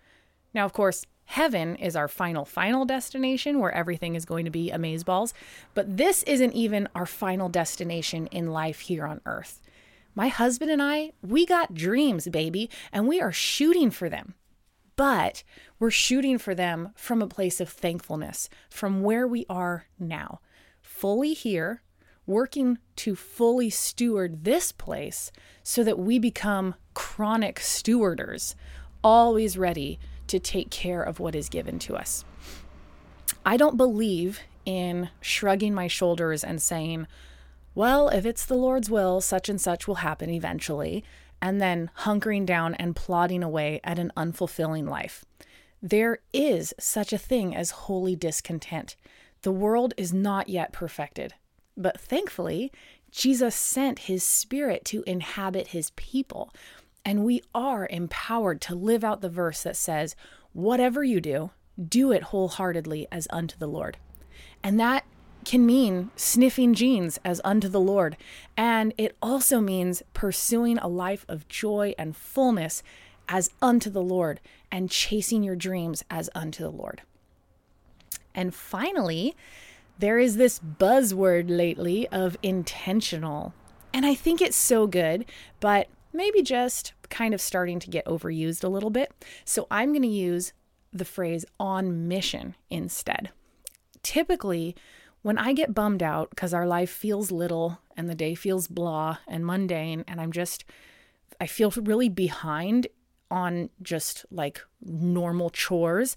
Now, 0.52 0.64
of 0.64 0.72
course, 0.72 1.06
Heaven 1.26 1.76
is 1.76 1.96
our 1.96 2.08
final, 2.08 2.44
final 2.44 2.84
destination 2.84 3.58
where 3.58 3.72
everything 3.72 4.14
is 4.14 4.24
going 4.24 4.44
to 4.44 4.50
be 4.50 4.70
amazeballs. 4.70 5.32
But 5.72 5.96
this 5.96 6.22
isn't 6.24 6.52
even 6.52 6.88
our 6.94 7.06
final 7.06 7.48
destination 7.48 8.26
in 8.26 8.52
life 8.52 8.80
here 8.80 9.06
on 9.06 9.20
earth. 9.24 9.60
My 10.14 10.28
husband 10.28 10.70
and 10.70 10.82
I, 10.82 11.12
we 11.22 11.46
got 11.46 11.74
dreams, 11.74 12.28
baby, 12.28 12.70
and 12.92 13.08
we 13.08 13.20
are 13.20 13.32
shooting 13.32 13.90
for 13.90 14.08
them. 14.08 14.34
But 14.96 15.42
we're 15.78 15.90
shooting 15.90 16.38
for 16.38 16.54
them 16.54 16.90
from 16.94 17.20
a 17.20 17.26
place 17.26 17.60
of 17.60 17.68
thankfulness, 17.68 18.48
from 18.70 19.02
where 19.02 19.26
we 19.26 19.44
are 19.48 19.86
now, 19.98 20.40
fully 20.82 21.32
here, 21.32 21.82
working 22.26 22.78
to 22.96 23.14
fully 23.14 23.70
steward 23.70 24.44
this 24.44 24.72
place 24.72 25.30
so 25.62 25.84
that 25.84 25.98
we 25.98 26.18
become 26.18 26.74
chronic 26.94 27.56
stewarders, 27.56 28.54
always 29.02 29.58
ready 29.58 29.98
to 30.26 30.38
take 30.38 30.70
care 30.70 31.02
of 31.02 31.20
what 31.20 31.34
is 31.34 31.48
given 31.48 31.78
to 31.78 31.96
us. 31.96 32.24
I 33.44 33.56
don't 33.56 33.76
believe 33.76 34.40
in 34.64 35.10
shrugging 35.20 35.74
my 35.74 35.86
shoulders 35.86 36.42
and 36.42 36.62
saying, 36.62 37.06
well, 37.74 38.08
if 38.08 38.24
it's 38.24 38.46
the 38.46 38.54
Lord's 38.54 38.88
will, 38.88 39.20
such 39.20 39.48
and 39.48 39.60
such 39.60 39.86
will 39.86 39.96
happen 39.96 40.30
eventually, 40.30 41.04
and 41.42 41.60
then 41.60 41.90
hunkering 42.00 42.46
down 42.46 42.74
and 42.76 42.96
plodding 42.96 43.42
away 43.42 43.80
at 43.84 43.98
an 43.98 44.12
unfulfilling 44.16 44.88
life. 44.88 45.24
There 45.82 46.20
is 46.32 46.72
such 46.78 47.12
a 47.12 47.18
thing 47.18 47.54
as 47.54 47.70
holy 47.70 48.16
discontent. 48.16 48.96
The 49.42 49.52
world 49.52 49.92
is 49.98 50.14
not 50.14 50.48
yet 50.48 50.72
perfected. 50.72 51.34
But 51.76 52.00
thankfully, 52.00 52.72
Jesus 53.10 53.54
sent 53.54 54.00
his 54.00 54.22
spirit 54.22 54.84
to 54.86 55.04
inhabit 55.06 55.68
his 55.68 55.90
people. 55.90 56.52
And 57.04 57.24
we 57.24 57.42
are 57.54 57.86
empowered 57.90 58.60
to 58.62 58.74
live 58.74 59.04
out 59.04 59.20
the 59.20 59.28
verse 59.28 59.62
that 59.62 59.76
says, 59.76 60.16
Whatever 60.52 61.04
you 61.04 61.20
do, 61.20 61.50
do 61.88 62.12
it 62.12 62.24
wholeheartedly 62.24 63.06
as 63.10 63.26
unto 63.30 63.56
the 63.58 63.66
Lord. 63.66 63.98
And 64.62 64.78
that 64.80 65.04
can 65.44 65.66
mean 65.66 66.10
sniffing 66.16 66.74
jeans 66.74 67.18
as 67.24 67.40
unto 67.44 67.68
the 67.68 67.80
Lord. 67.80 68.16
And 68.56 68.94
it 68.96 69.16
also 69.20 69.60
means 69.60 70.02
pursuing 70.14 70.78
a 70.78 70.88
life 70.88 71.26
of 71.28 71.48
joy 71.48 71.94
and 71.98 72.16
fullness 72.16 72.82
as 73.28 73.50
unto 73.60 73.90
the 73.90 74.02
Lord 74.02 74.40
and 74.70 74.90
chasing 74.90 75.42
your 75.42 75.56
dreams 75.56 76.02
as 76.10 76.30
unto 76.34 76.62
the 76.62 76.70
Lord. 76.70 77.02
And 78.34 78.54
finally, 78.54 79.36
there 79.98 80.18
is 80.18 80.36
this 80.36 80.58
buzzword 80.58 81.46
lately 81.48 82.08
of 82.08 82.36
intentional. 82.42 83.54
And 83.92 84.04
I 84.04 84.14
think 84.14 84.40
it's 84.42 84.56
so 84.56 84.86
good, 84.86 85.24
but 85.60 85.88
maybe 86.12 86.42
just 86.42 86.92
kind 87.10 87.34
of 87.34 87.40
starting 87.40 87.78
to 87.80 87.90
get 87.90 88.04
overused 88.06 88.64
a 88.64 88.68
little 88.68 88.90
bit. 88.90 89.12
So 89.44 89.66
I'm 89.70 89.92
going 89.92 90.02
to 90.02 90.08
use 90.08 90.52
the 90.92 91.04
phrase 91.04 91.44
on 91.58 92.08
mission 92.08 92.54
instead. 92.70 93.30
Typically, 94.02 94.76
when 95.22 95.38
I 95.38 95.52
get 95.52 95.74
bummed 95.74 96.02
out 96.02 96.30
because 96.30 96.52
our 96.52 96.66
life 96.66 96.90
feels 96.90 97.30
little 97.30 97.78
and 97.96 98.08
the 98.08 98.14
day 98.14 98.34
feels 98.34 98.68
blah 98.68 99.18
and 99.26 99.46
mundane, 99.46 100.04
and 100.06 100.20
I'm 100.20 100.32
just, 100.32 100.64
I 101.40 101.46
feel 101.46 101.72
really 101.76 102.08
behind 102.08 102.88
on 103.30 103.70
just 103.82 104.26
like 104.30 104.60
normal 104.82 105.50
chores, 105.50 106.16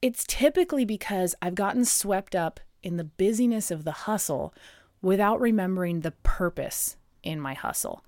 it's 0.00 0.24
typically 0.26 0.84
because 0.84 1.34
I've 1.42 1.54
gotten 1.54 1.84
swept 1.84 2.34
up 2.34 2.60
in 2.82 2.96
the 2.96 3.04
busyness 3.04 3.70
of 3.70 3.84
the 3.84 3.92
hustle 3.92 4.54
without 5.02 5.40
remembering 5.40 6.00
the 6.00 6.10
purpose 6.10 6.96
in 7.22 7.40
my 7.40 7.54
hustle. 7.54 8.04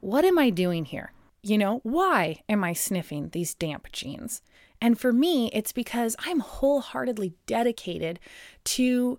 What 0.00 0.24
am 0.24 0.38
I 0.38 0.50
doing 0.50 0.84
here? 0.84 1.12
You 1.42 1.58
know, 1.58 1.80
why 1.82 2.42
am 2.48 2.62
I 2.62 2.72
sniffing 2.72 3.30
these 3.30 3.54
damp 3.54 3.90
jeans? 3.92 4.42
And 4.80 4.98
for 4.98 5.12
me, 5.12 5.50
it's 5.52 5.72
because 5.72 6.16
I'm 6.20 6.40
wholeheartedly 6.40 7.34
dedicated 7.46 8.18
to 8.64 9.18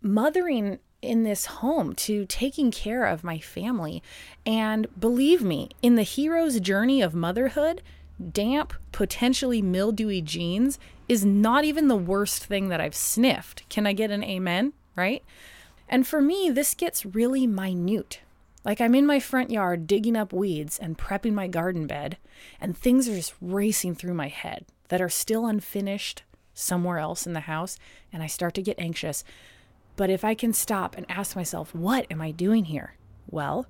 mothering 0.00 0.78
in 1.02 1.22
this 1.22 1.46
home, 1.46 1.94
to 1.94 2.24
taking 2.26 2.70
care 2.70 3.04
of 3.04 3.22
my 3.22 3.38
family. 3.38 4.02
And 4.46 4.86
believe 4.98 5.42
me, 5.42 5.70
in 5.82 5.96
the 5.96 6.02
hero's 6.02 6.58
journey 6.60 7.02
of 7.02 7.14
motherhood, 7.14 7.82
damp, 8.32 8.72
potentially 8.90 9.60
mildewy 9.60 10.22
jeans 10.22 10.78
is 11.08 11.24
not 11.24 11.64
even 11.64 11.88
the 11.88 11.96
worst 11.96 12.44
thing 12.44 12.68
that 12.68 12.80
I've 12.80 12.94
sniffed. 12.94 13.68
Can 13.68 13.86
I 13.86 13.92
get 13.92 14.10
an 14.10 14.24
amen? 14.24 14.72
Right? 14.96 15.22
And 15.88 16.06
for 16.06 16.20
me, 16.20 16.50
this 16.50 16.74
gets 16.74 17.04
really 17.04 17.46
minute. 17.46 18.20
Like 18.64 18.80
I'm 18.80 18.94
in 18.94 19.06
my 19.06 19.20
front 19.20 19.50
yard 19.50 19.86
digging 19.86 20.16
up 20.16 20.32
weeds 20.32 20.78
and 20.78 20.96
prepping 20.96 21.34
my 21.34 21.48
garden 21.48 21.86
bed, 21.86 22.16
and 22.60 22.76
things 22.76 23.08
are 23.08 23.14
just 23.14 23.34
racing 23.40 23.94
through 23.94 24.14
my 24.14 24.28
head 24.28 24.64
that 24.88 25.02
are 25.02 25.10
still 25.10 25.46
unfinished 25.46 26.22
somewhere 26.54 26.98
else 26.98 27.26
in 27.26 27.34
the 27.34 27.40
house, 27.40 27.78
and 28.12 28.22
I 28.22 28.26
start 28.26 28.54
to 28.54 28.62
get 28.62 28.78
anxious. 28.78 29.24
But 29.96 30.08
if 30.08 30.24
I 30.24 30.34
can 30.34 30.52
stop 30.52 30.96
and 30.96 31.04
ask 31.08 31.36
myself, 31.36 31.74
what 31.74 32.06
am 32.10 32.20
I 32.20 32.30
doing 32.30 32.66
here? 32.66 32.94
Well, 33.30 33.66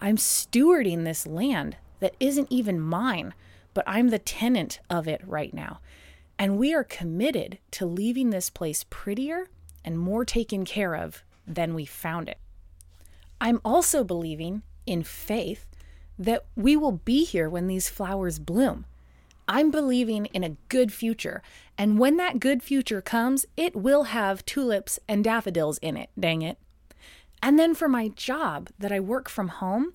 I'm 0.00 0.16
stewarding 0.16 1.04
this 1.04 1.26
land 1.26 1.76
that 2.00 2.14
isn't 2.20 2.50
even 2.50 2.80
mine, 2.80 3.34
but 3.74 3.84
I'm 3.86 4.10
the 4.10 4.18
tenant 4.18 4.80
of 4.88 5.08
it 5.08 5.22
right 5.26 5.52
now. 5.52 5.80
And 6.38 6.58
we 6.58 6.74
are 6.74 6.84
committed 6.84 7.58
to 7.72 7.86
leaving 7.86 8.30
this 8.30 8.50
place 8.50 8.84
prettier 8.88 9.48
and 9.84 9.98
more 9.98 10.24
taken 10.24 10.64
care 10.64 10.94
of 10.94 11.24
than 11.46 11.74
we 11.74 11.86
found 11.86 12.28
it. 12.28 12.38
I'm 13.40 13.60
also 13.64 14.04
believing 14.04 14.62
in 14.86 15.02
faith 15.02 15.66
that 16.18 16.44
we 16.56 16.76
will 16.76 16.92
be 16.92 17.24
here 17.24 17.48
when 17.48 17.66
these 17.66 17.88
flowers 17.88 18.38
bloom. 18.38 18.86
I'm 19.48 19.70
believing 19.70 20.26
in 20.26 20.42
a 20.42 20.56
good 20.68 20.92
future, 20.92 21.40
and 21.78 21.98
when 21.98 22.16
that 22.16 22.40
good 22.40 22.62
future 22.62 23.00
comes, 23.00 23.46
it 23.56 23.76
will 23.76 24.04
have 24.04 24.44
tulips 24.44 24.98
and 25.06 25.22
daffodils 25.22 25.78
in 25.78 25.96
it, 25.96 26.10
dang 26.18 26.42
it. 26.42 26.58
And 27.42 27.58
then 27.58 27.74
for 27.74 27.88
my 27.88 28.08
job 28.08 28.70
that 28.78 28.90
I 28.90 28.98
work 28.98 29.28
from 29.28 29.48
home, 29.48 29.92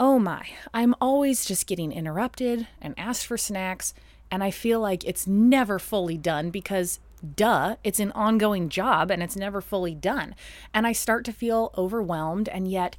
oh 0.00 0.18
my, 0.18 0.48
I'm 0.74 0.96
always 1.00 1.44
just 1.44 1.68
getting 1.68 1.92
interrupted 1.92 2.66
and 2.80 2.94
asked 2.98 3.26
for 3.26 3.38
snacks 3.38 3.94
and 4.32 4.42
I 4.42 4.50
feel 4.50 4.80
like 4.80 5.04
it's 5.04 5.26
never 5.26 5.78
fully 5.78 6.16
done 6.16 6.48
because 6.48 6.98
duh, 7.36 7.76
it's 7.84 8.00
an 8.00 8.12
ongoing 8.12 8.70
job 8.70 9.10
and 9.10 9.22
it's 9.22 9.36
never 9.36 9.60
fully 9.60 9.94
done. 9.94 10.34
And 10.72 10.86
I 10.86 10.92
start 10.92 11.26
to 11.26 11.32
feel 11.32 11.70
overwhelmed. 11.76 12.48
And 12.48 12.66
yet, 12.66 12.96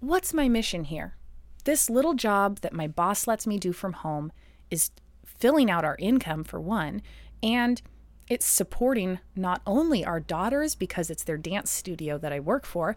what's 0.00 0.34
my 0.34 0.46
mission 0.46 0.84
here? 0.84 1.16
This 1.64 1.88
little 1.88 2.12
job 2.12 2.60
that 2.60 2.74
my 2.74 2.86
boss 2.86 3.26
lets 3.26 3.46
me 3.46 3.58
do 3.58 3.72
from 3.72 3.94
home 3.94 4.30
is 4.70 4.90
filling 5.24 5.70
out 5.70 5.86
our 5.86 5.96
income 5.98 6.44
for 6.44 6.60
one, 6.60 7.00
and 7.42 7.80
it's 8.28 8.46
supporting 8.46 9.18
not 9.34 9.62
only 9.66 10.04
our 10.04 10.20
daughters 10.20 10.74
because 10.74 11.08
it's 11.08 11.24
their 11.24 11.38
dance 11.38 11.70
studio 11.70 12.18
that 12.18 12.32
I 12.32 12.40
work 12.40 12.66
for, 12.66 12.94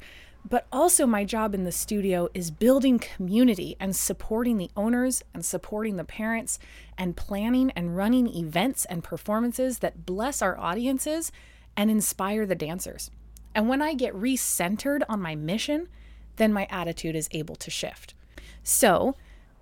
but 0.50 0.66
also, 0.72 1.06
my 1.06 1.26
job 1.26 1.54
in 1.54 1.64
the 1.64 1.72
studio 1.72 2.30
is 2.34 2.52
building 2.52 3.00
community 3.00 3.76
and 3.80 3.96
supporting 3.96 4.58
the 4.58 4.72
owners 4.78 5.24
and 5.34 5.44
supporting 5.44 5.98
the 5.98 6.06
parents 6.06 6.58
and 6.98 7.18
planning 7.18 7.72
and 7.72 7.98
running 7.98 8.28
events 8.28 8.86
and 8.86 9.04
performances 9.04 9.80
that 9.80 10.06
bless 10.06 10.42
our 10.42 10.58
audiences 10.58 11.32
and 11.76 11.92
inspire 11.92 12.46
the 12.46 12.56
dancers. 12.56 13.12
And 13.54 13.68
when 13.68 13.82
I 13.82 13.94
get 13.94 14.14
recentered 14.14 15.02
on 15.10 15.22
my 15.22 15.36
mission, 15.36 15.90
then 16.38 16.54
my 16.54 16.68
attitude 16.70 17.16
is 17.16 17.28
able 17.32 17.56
to 17.56 17.72
shift. 17.72 18.14
So, 18.64 19.16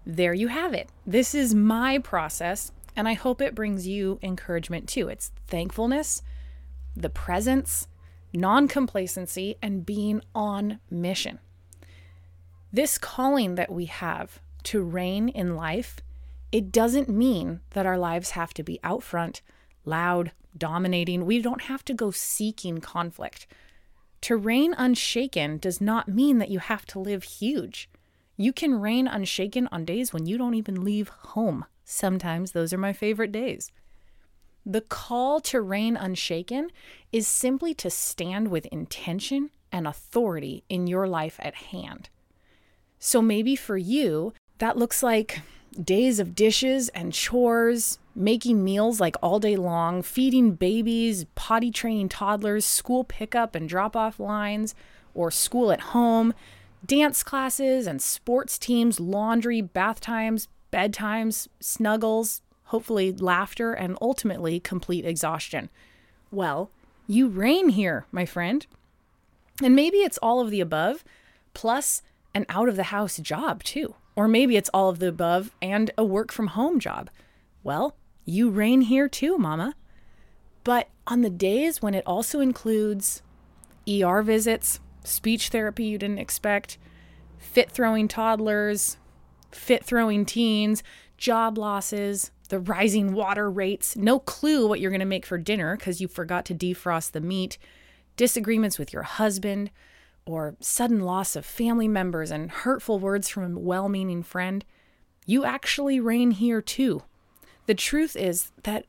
there 0.06 0.34
you 0.34 0.50
have 0.50 0.74
it. 0.74 0.90
This 1.08 1.34
is 1.34 1.56
my 1.56 1.98
process, 1.98 2.72
and 2.96 3.08
I 3.08 3.14
hope 3.14 3.42
it 3.42 3.56
brings 3.56 3.88
you 3.88 4.20
encouragement 4.22 4.88
too. 4.88 5.08
It's 5.08 5.32
thankfulness, 5.48 6.22
the 6.96 7.10
presence, 7.10 7.88
non 8.36 8.68
complacency, 8.68 9.56
and 9.62 9.86
being 9.86 10.22
on 10.34 10.80
mission. 10.90 11.40
This 12.72 12.98
calling 12.98 13.56
that 13.56 13.72
we 13.72 13.86
have 13.86 14.40
to 14.64 14.82
reign 14.82 15.30
in 15.30 15.56
life, 15.56 16.00
it 16.52 16.72
doesn't 16.72 17.10
mean 17.10 17.62
that 17.72 17.86
our 17.86 17.98
lives 17.98 18.32
have 18.32 18.54
to 18.56 18.64
be 18.64 18.80
out 18.84 19.04
front, 19.04 19.42
loud, 19.86 20.32
dominating. 20.58 21.26
We 21.26 21.42
don't 21.42 21.64
have 21.64 21.86
to 21.86 21.94
go 21.94 22.12
seeking 22.12 22.80
conflict. 22.80 23.48
To 24.22 24.36
reign 24.36 24.74
unshaken 24.78 25.58
does 25.58 25.80
not 25.80 26.08
mean 26.08 26.40
that 26.40 26.50
you 26.50 26.60
have 26.60 26.86
to 26.88 27.00
live 27.00 27.24
huge. 27.24 27.90
You 28.38 28.52
can 28.52 28.82
reign 28.82 29.08
unshaken 29.08 29.70
on 29.72 29.86
days 29.86 30.12
when 30.12 30.26
you 30.26 30.38
don't 30.38 30.56
even 30.56 30.84
leave 30.84 31.10
home. 31.10 31.66
Sometimes 31.84 32.52
those 32.52 32.74
are 32.74 32.78
my 32.78 32.92
favorite 32.92 33.32
days. 33.32 33.72
The 34.66 34.82
call 34.82 35.42
to 35.42 35.62
reign 35.62 35.96
unshaken 35.96 36.70
is 37.12 37.28
simply 37.28 37.74
to 37.76 37.90
stand 37.90 38.48
with 38.48 38.66
intention 38.68 39.52
and 39.72 39.88
authority 39.88 40.64
in 40.70 40.88
your 40.88 41.08
life 41.08 41.40
at 41.40 41.56
hand. 41.56 42.10
So 42.98 43.22
maybe 43.22 43.56
for 43.56 43.78
you, 43.78 44.34
that 44.58 44.78
looks 44.78 45.04
like 45.04 45.42
days 45.80 46.20
of 46.20 46.34
dishes 46.34 46.90
and 46.90 47.14
chores, 47.14 48.00
making 48.16 48.64
meals 48.64 49.00
like 49.00 49.16
all 49.22 49.40
day 49.40 49.56
long, 49.56 50.02
feeding 50.02 50.54
babies, 50.54 51.26
potty 51.36 51.70
training 51.70 52.10
toddlers, 52.10 52.66
school 52.66 53.04
pickup 53.04 53.54
and 53.54 53.70
drop 53.70 53.96
off 53.96 54.20
lines, 54.20 54.74
or 55.14 55.30
school 55.30 55.72
at 55.72 55.82
home, 55.82 56.34
dance 56.86 57.22
classes 57.22 57.86
and 57.86 58.02
sports 58.02 58.58
teams, 58.58 59.00
laundry, 59.00 59.62
bath 59.62 60.00
times, 60.00 60.48
bedtimes, 60.72 61.48
snuggles, 61.60 62.42
hopefully 62.66 63.12
laughter, 63.12 63.74
and 63.74 63.98
ultimately 64.02 64.60
complete 64.60 65.06
exhaustion. 65.06 65.70
Well, 66.32 66.72
you 67.08 67.28
reign 67.28 67.70
here, 67.70 68.06
my 68.12 68.26
friend. 68.26 68.66
And 69.64 69.76
maybe 69.76 69.98
it's 69.98 70.18
all 70.20 70.42
of 70.42 70.50
the 70.50 70.62
above, 70.62 71.04
plus 71.54 72.02
an 72.34 72.46
out 72.50 72.68
of 72.68 72.76
the 72.76 72.84
house 72.84 73.18
job, 73.18 73.64
too. 73.64 73.96
Or 74.16 74.28
maybe 74.28 74.58
it's 74.58 74.70
all 74.74 74.90
of 74.90 75.00
the 75.00 75.08
above 75.08 75.52
and 75.62 75.92
a 75.98 76.04
work 76.04 76.32
from 76.32 76.48
home 76.48 76.80
job. 76.80 77.10
Well, 77.64 77.96
you 78.26 78.50
reign 78.50 78.82
here 78.82 79.08
too, 79.08 79.38
mama. 79.38 79.76
But 80.64 80.90
on 81.06 81.22
the 81.22 81.30
days 81.30 81.82
when 81.82 81.94
it 81.94 82.04
also 82.08 82.40
includes 82.40 83.22
ER 83.88 84.22
visits, 84.22 84.80
speech 85.04 85.50
therapy 85.50 85.84
you 85.84 85.98
didn't 85.98 86.20
expect, 86.20 86.78
fit 87.38 87.70
throwing 87.70 88.08
toddlers, 88.08 88.98
fit 89.52 89.84
throwing 89.84 90.26
teens, 90.26 90.82
job 91.18 91.58
losses, 91.58 92.32
the 92.50 92.60
rising 92.60 93.14
water 93.14 93.50
rates, 93.50 93.96
no 93.96 94.20
clue 94.20 94.68
what 94.68 94.80
you're 94.80 94.92
going 94.92 95.00
to 95.00 95.06
make 95.06 95.26
for 95.26 95.38
dinner 95.38 95.76
because 95.76 96.02
you 96.02 96.08
forgot 96.08 96.46
to 96.46 96.56
defrost 96.56 97.12
the 97.12 97.22
meat, 97.22 97.58
disagreements 98.18 98.78
with 98.78 98.94
your 98.94 99.04
husband, 99.04 99.72
or 100.26 100.56
sudden 100.60 101.02
loss 101.02 101.36
of 101.36 101.46
family 101.46 101.88
members 101.88 102.32
and 102.32 102.50
hurtful 102.50 103.00
words 103.00 103.30
from 103.30 103.56
a 103.56 103.60
well 103.60 103.90
meaning 103.90 104.24
friend, 104.24 104.66
you 105.26 105.46
actually 105.46 106.00
reign 106.00 106.32
here 106.32 106.62
too. 106.62 107.04
The 107.66 107.76
truth 107.76 108.16
is 108.16 108.52
that 108.64 108.86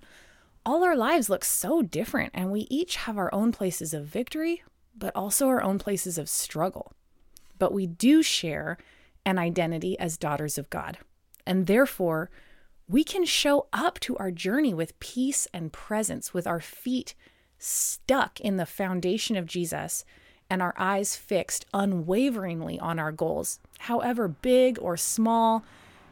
all 0.65 0.83
our 0.83 0.97
lives 0.97 1.31
look 1.31 1.45
so 1.45 1.81
different, 1.83 2.33
and 2.35 2.51
we 2.51 2.67
each 2.69 2.97
have 2.97 3.17
our 3.17 3.33
own 3.33 3.53
places 3.53 3.95
of 3.95 4.07
victory, 4.07 4.63
but 4.97 5.15
also 5.15 5.47
our 5.47 5.63
own 5.63 5.79
places 5.79 6.19
of 6.19 6.29
struggle. 6.29 6.93
But 7.59 7.73
we 7.73 7.87
do 7.87 8.23
share 8.23 8.77
an 9.25 9.39
identity 9.39 9.99
as 9.99 10.17
daughters 10.17 10.59
of 10.59 10.69
God, 10.69 10.99
and 11.47 11.67
therefore, 11.67 12.31
we 12.89 13.03
can 13.03 13.25
show 13.25 13.67
up 13.73 13.99
to 14.01 14.17
our 14.17 14.31
journey 14.31 14.73
with 14.73 14.99
peace 15.01 15.49
and 15.53 15.73
presence, 15.73 16.33
with 16.33 16.47
our 16.47 16.61
feet 16.61 17.15
stuck 17.59 18.41
in 18.41 18.57
the 18.57 18.67
foundation 18.67 19.37
of 19.37 19.47
Jesus 19.47 20.05
and 20.49 20.63
our 20.63 20.75
eyes 20.79 21.17
fixed 21.17 21.67
unwaveringly 21.75 22.79
on 22.79 22.99
our 22.99 23.11
goals, 23.11 23.59
however 23.81 24.29
big 24.29 24.79
or 24.81 24.97
small, 24.97 25.65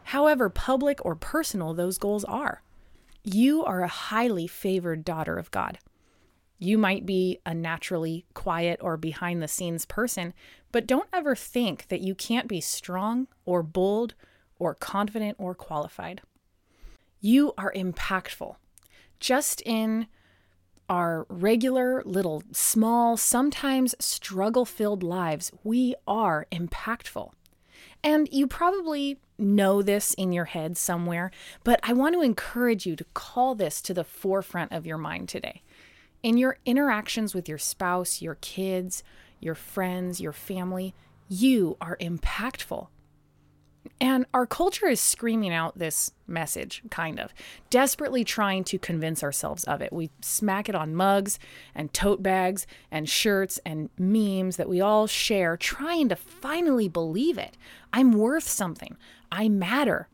however 0.04 0.50
public 0.50 1.04
or 1.04 1.14
personal 1.14 1.72
those 1.72 1.98
goals 1.98 2.24
are. 2.24 2.62
You 3.22 3.64
are 3.64 3.82
a 3.82 3.88
highly 3.88 4.46
favored 4.46 5.04
daughter 5.04 5.38
of 5.38 5.50
God. 5.50 5.78
You 6.58 6.78
might 6.78 7.06
be 7.06 7.38
a 7.46 7.54
naturally 7.54 8.24
quiet 8.34 8.80
or 8.82 8.96
behind 8.96 9.42
the 9.42 9.48
scenes 9.48 9.86
person, 9.86 10.34
but 10.72 10.86
don't 10.86 11.08
ever 11.12 11.36
think 11.36 11.88
that 11.88 12.00
you 12.00 12.14
can't 12.14 12.48
be 12.48 12.60
strong 12.60 13.28
or 13.44 13.62
bold 13.62 14.14
or 14.58 14.74
confident 14.74 15.36
or 15.38 15.54
qualified. 15.54 16.22
You 17.24 17.54
are 17.56 17.72
impactful. 17.72 18.56
Just 19.18 19.62
in 19.62 20.08
our 20.90 21.24
regular, 21.30 22.02
little, 22.04 22.42
small, 22.52 23.16
sometimes 23.16 23.94
struggle 23.98 24.66
filled 24.66 25.02
lives, 25.02 25.50
we 25.62 25.94
are 26.06 26.46
impactful. 26.52 27.32
And 28.02 28.28
you 28.30 28.46
probably 28.46 29.20
know 29.38 29.80
this 29.80 30.12
in 30.12 30.34
your 30.34 30.44
head 30.44 30.76
somewhere, 30.76 31.30
but 31.64 31.80
I 31.82 31.94
want 31.94 32.14
to 32.14 32.20
encourage 32.20 32.84
you 32.84 32.94
to 32.94 33.06
call 33.14 33.54
this 33.54 33.80
to 33.80 33.94
the 33.94 34.04
forefront 34.04 34.72
of 34.72 34.84
your 34.84 34.98
mind 34.98 35.30
today. 35.30 35.62
In 36.22 36.36
your 36.36 36.58
interactions 36.66 37.34
with 37.34 37.48
your 37.48 37.56
spouse, 37.56 38.20
your 38.20 38.34
kids, 38.42 39.02
your 39.40 39.54
friends, 39.54 40.20
your 40.20 40.34
family, 40.34 40.94
you 41.30 41.78
are 41.80 41.96
impactful. 42.02 42.88
And 44.00 44.26
our 44.34 44.46
culture 44.46 44.88
is 44.88 45.00
screaming 45.00 45.52
out 45.52 45.78
this 45.78 46.10
message, 46.26 46.82
kind 46.90 47.20
of, 47.20 47.32
desperately 47.70 48.24
trying 48.24 48.64
to 48.64 48.78
convince 48.78 49.22
ourselves 49.22 49.64
of 49.64 49.80
it. 49.80 49.92
We 49.92 50.10
smack 50.20 50.68
it 50.68 50.74
on 50.74 50.94
mugs 50.94 51.38
and 51.74 51.94
tote 51.94 52.22
bags 52.22 52.66
and 52.90 53.08
shirts 53.08 53.60
and 53.64 53.90
memes 53.96 54.56
that 54.56 54.68
we 54.68 54.80
all 54.80 55.06
share, 55.06 55.56
trying 55.56 56.08
to 56.08 56.16
finally 56.16 56.88
believe 56.88 57.38
it. 57.38 57.56
I'm 57.92 58.12
worth 58.12 58.48
something. 58.48 58.96
I 59.30 59.48
matter. 59.48 60.08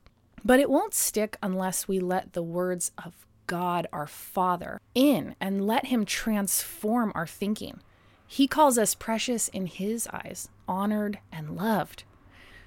But 0.44 0.60
it 0.60 0.70
won't 0.70 0.94
stick 0.94 1.36
unless 1.42 1.88
we 1.88 2.00
let 2.00 2.32
the 2.32 2.42
words 2.42 2.92
of 3.02 3.26
God, 3.46 3.86
our 3.92 4.06
Father, 4.06 4.80
in 4.94 5.34
and 5.40 5.66
let 5.66 5.86
Him 5.86 6.04
transform 6.04 7.12
our 7.14 7.26
thinking. 7.26 7.80
He 8.26 8.46
calls 8.46 8.78
us 8.78 8.94
precious 8.94 9.48
in 9.48 9.66
His 9.66 10.06
eyes, 10.12 10.48
honored 10.68 11.18
and 11.32 11.56
loved. 11.56 12.04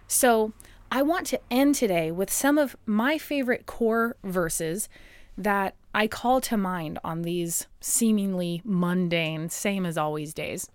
So, 0.08 0.52
I 0.96 1.02
want 1.02 1.26
to 1.28 1.40
end 1.50 1.74
today 1.74 2.12
with 2.12 2.32
some 2.32 2.60
of 2.60 2.76
my 2.86 3.18
favorite 3.18 3.66
core 3.66 4.16
verses 4.24 4.90
that 5.36 5.74
I 5.92 6.06
call 6.06 6.40
to 6.42 6.56
mind 6.56 7.00
on 7.04 7.24
these 7.24 7.66
seemingly 7.82 8.62
mundane, 8.64 9.50
same 9.50 9.88
as 9.88 9.98
always 9.98 10.36
days. 10.36 10.70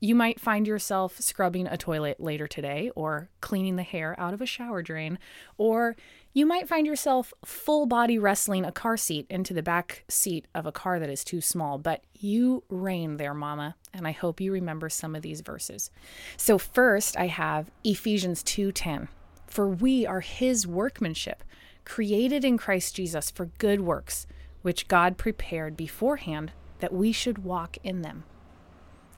You 0.00 0.16
might 0.16 0.40
find 0.40 0.66
yourself 0.66 1.20
scrubbing 1.20 1.68
a 1.68 1.76
toilet 1.76 2.18
later 2.18 2.48
today, 2.48 2.90
or 2.96 3.28
cleaning 3.40 3.76
the 3.76 3.84
hair 3.84 4.18
out 4.18 4.34
of 4.34 4.40
a 4.40 4.46
shower 4.46 4.82
drain, 4.82 5.16
or 5.56 5.94
you 6.32 6.44
might 6.44 6.66
find 6.66 6.84
yourself 6.84 7.32
full 7.44 7.86
body 7.86 8.18
wrestling 8.18 8.64
a 8.64 8.72
car 8.72 8.96
seat 8.96 9.26
into 9.30 9.54
the 9.54 9.62
back 9.62 10.02
seat 10.08 10.48
of 10.56 10.66
a 10.66 10.72
car 10.72 10.98
that 10.98 11.08
is 11.08 11.22
too 11.22 11.40
small, 11.40 11.78
but 11.78 12.02
you 12.14 12.64
reign 12.68 13.16
there, 13.16 13.32
mama, 13.32 13.76
and 13.94 14.08
I 14.08 14.10
hope 14.10 14.40
you 14.40 14.52
remember 14.52 14.88
some 14.88 15.14
of 15.14 15.22
these 15.22 15.40
verses. 15.40 15.92
So 16.36 16.58
first, 16.58 17.16
I 17.16 17.28
have 17.28 17.70
Ephesians 17.84 18.42
2:10. 18.42 19.06
For 19.52 19.68
we 19.68 20.06
are 20.06 20.22
his 20.22 20.66
workmanship, 20.66 21.44
created 21.84 22.42
in 22.42 22.56
Christ 22.56 22.96
Jesus 22.96 23.30
for 23.30 23.50
good 23.58 23.82
works, 23.82 24.26
which 24.62 24.88
God 24.88 25.18
prepared 25.18 25.76
beforehand 25.76 26.52
that 26.78 26.94
we 26.94 27.12
should 27.12 27.44
walk 27.44 27.76
in 27.84 28.00
them. 28.00 28.24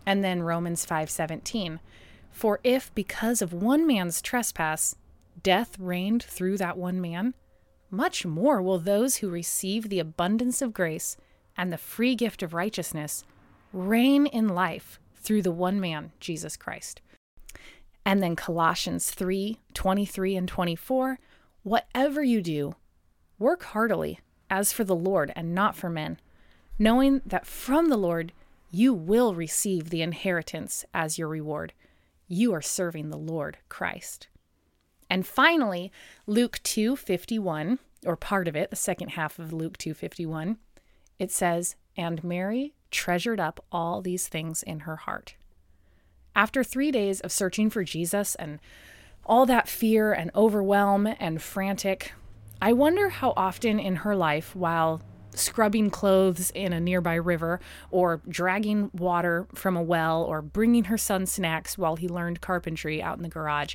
And 0.04 0.24
then 0.24 0.42
Romans 0.42 0.84
5:17. 0.84 1.78
For 2.32 2.58
if 2.64 2.92
because 2.96 3.42
of 3.42 3.52
one 3.52 3.86
man's 3.86 4.20
trespass 4.20 4.96
death 5.40 5.78
reigned 5.78 6.24
through 6.24 6.56
that 6.56 6.76
one 6.76 7.00
man, 7.00 7.34
much 7.88 8.26
more 8.26 8.60
will 8.60 8.80
those 8.80 9.18
who 9.18 9.30
receive 9.30 9.88
the 9.88 10.00
abundance 10.00 10.60
of 10.60 10.74
grace 10.74 11.16
and 11.56 11.72
the 11.72 11.78
free 11.78 12.16
gift 12.16 12.42
of 12.42 12.52
righteousness 12.52 13.22
reign 13.72 14.26
in 14.26 14.48
life 14.48 14.98
through 15.14 15.42
the 15.42 15.52
one 15.52 15.78
man, 15.78 16.10
Jesus 16.18 16.56
Christ. 16.56 17.00
And 18.06 18.22
then 18.22 18.36
Colossians 18.36 19.10
3 19.10 19.58
23 19.72 20.36
and 20.36 20.48
24 20.48 21.18
Whatever 21.62 22.22
you 22.22 22.42
do, 22.42 22.74
work 23.38 23.64
heartily, 23.64 24.20
as 24.50 24.72
for 24.72 24.84
the 24.84 24.94
Lord 24.94 25.32
and 25.34 25.54
not 25.54 25.74
for 25.74 25.88
men, 25.88 26.20
knowing 26.78 27.22
that 27.24 27.46
from 27.46 27.88
the 27.88 27.96
Lord 27.96 28.32
you 28.70 28.92
will 28.92 29.34
receive 29.34 29.88
the 29.88 30.02
inheritance 30.02 30.84
as 30.92 31.16
your 31.16 31.28
reward. 31.28 31.72
You 32.28 32.52
are 32.52 32.60
serving 32.60 33.08
the 33.08 33.16
Lord 33.16 33.56
Christ. 33.68 34.28
And 35.08 35.26
finally, 35.26 35.92
Luke 36.26 36.60
2:51, 36.64 37.78
or 38.04 38.16
part 38.16 38.48
of 38.48 38.56
it, 38.56 38.70
the 38.70 38.76
second 38.76 39.10
half 39.10 39.38
of 39.38 39.52
Luke 39.52 39.78
2:51, 39.78 40.58
it 41.18 41.30
says, 41.30 41.76
"And 41.96 42.24
Mary 42.24 42.74
treasured 42.90 43.40
up 43.40 43.64
all 43.70 44.02
these 44.02 44.28
things 44.28 44.62
in 44.62 44.80
her 44.80 44.96
heart." 44.96 45.36
After 46.34 46.64
three 46.64 46.90
days 46.90 47.20
of 47.20 47.32
searching 47.32 47.70
for 47.70 47.84
Jesus 47.84 48.34
and 48.34 48.58
all 49.24 49.46
that 49.46 49.68
fear 49.68 50.12
and 50.12 50.30
overwhelm 50.34 51.06
and 51.18 51.40
frantic, 51.40 52.12
I 52.60 52.72
wonder 52.72 53.08
how 53.08 53.32
often 53.36 53.78
in 53.78 53.96
her 53.96 54.16
life, 54.16 54.54
while 54.54 55.02
scrubbing 55.34 55.90
clothes 55.90 56.50
in 56.50 56.72
a 56.72 56.80
nearby 56.80 57.14
river, 57.14 57.60
or 57.90 58.20
dragging 58.28 58.90
water 58.92 59.46
from 59.54 59.76
a 59.76 59.82
well, 59.82 60.22
or 60.22 60.42
bringing 60.42 60.84
her 60.84 60.98
son 60.98 61.26
snacks 61.26 61.76
while 61.76 61.96
he 61.96 62.08
learned 62.08 62.40
carpentry 62.40 63.02
out 63.02 63.16
in 63.16 63.22
the 63.22 63.28
garage, 63.28 63.74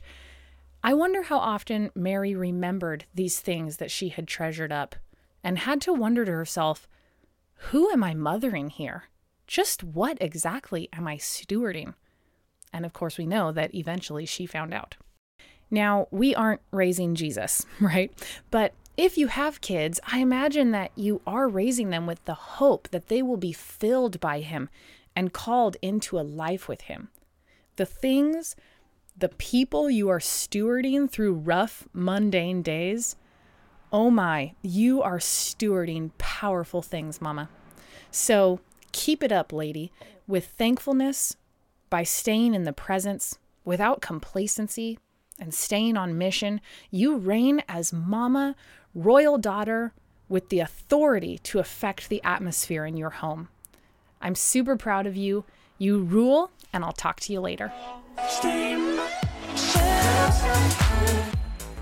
I 0.81 0.93
wonder 0.93 1.23
how 1.23 1.37
often 1.37 1.91
Mary 1.93 2.35
remembered 2.35 3.05
these 3.13 3.41
things 3.41 3.77
that 3.77 3.91
she 3.91 4.09
had 4.09 4.27
treasured 4.27 4.71
up 4.71 4.95
and 5.43 5.59
had 5.59 5.81
to 5.81 5.93
wonder 5.93 6.23
to 6.23 6.31
herself, 6.31 6.87
who 7.71 7.91
am 7.91 8.03
I 8.03 8.13
mothering 8.13 8.69
here? 8.69 9.05
Just 9.45 9.83
what 9.83 10.17
exactly 10.21 10.87
am 10.93 11.07
I 11.07 11.17
stewarding? 11.17 11.95
And 12.71 12.85
of 12.85 12.93
course, 12.93 13.17
we 13.17 13.25
know 13.25 13.51
that 13.51 13.73
eventually 13.73 14.25
she 14.25 14.45
found 14.45 14.73
out. 14.73 14.95
Now, 15.71 16.07
we 16.11 16.33
aren't 16.33 16.61
raising 16.71 17.15
Jesus, 17.15 17.65
right? 17.79 18.11
But 18.51 18.73
if 18.97 19.17
you 19.17 19.27
have 19.27 19.61
kids, 19.61 19.99
I 20.11 20.19
imagine 20.19 20.71
that 20.71 20.91
you 20.95 21.21
are 21.25 21.47
raising 21.47 21.89
them 21.89 22.05
with 22.05 22.23
the 22.25 22.33
hope 22.33 22.89
that 22.89 23.07
they 23.07 23.21
will 23.21 23.37
be 23.37 23.53
filled 23.53 24.19
by 24.19 24.41
Him 24.41 24.69
and 25.15 25.33
called 25.33 25.77
into 25.81 26.19
a 26.19 26.21
life 26.21 26.67
with 26.67 26.81
Him. 26.81 27.09
The 27.75 27.85
things, 27.85 28.55
the 29.17 29.29
people 29.29 29.89
you 29.89 30.09
are 30.09 30.19
stewarding 30.19 31.09
through 31.09 31.33
rough, 31.33 31.87
mundane 31.93 32.61
days, 32.61 33.15
oh 33.91 34.11
my, 34.11 34.53
you 34.61 35.01
are 35.01 35.19
stewarding 35.19 36.11
powerful 36.17 36.81
things, 36.81 37.21
Mama. 37.21 37.49
So 38.11 38.59
keep 38.91 39.23
it 39.23 39.31
up, 39.31 39.53
lady, 39.53 39.91
with 40.27 40.45
thankfulness, 40.45 41.35
by 41.89 42.03
staying 42.03 42.53
in 42.53 42.63
the 42.63 42.73
presence 42.73 43.37
without 43.65 44.01
complacency 44.01 44.99
and 45.39 45.53
staying 45.53 45.97
on 45.97 46.17
mission, 46.17 46.61
you 46.91 47.17
reign 47.17 47.63
as 47.67 47.93
mama, 47.93 48.55
royal 48.93 49.37
daughter, 49.37 49.93
with 50.27 50.49
the 50.49 50.59
authority 50.59 51.39
to 51.39 51.59
affect 51.59 52.07
the 52.09 52.23
atmosphere 52.23 52.85
in 52.85 52.95
your 52.95 53.09
home. 53.09 53.49
I'm 54.21 54.35
super 54.35 54.75
proud 54.77 55.07
of 55.07 55.15
you. 55.15 55.45
You 55.77 55.99
rule, 55.99 56.51
and 56.71 56.83
I'll 56.83 56.91
talk 56.91 57.19
to 57.21 57.33
you 57.33 57.39
later. 57.39 57.71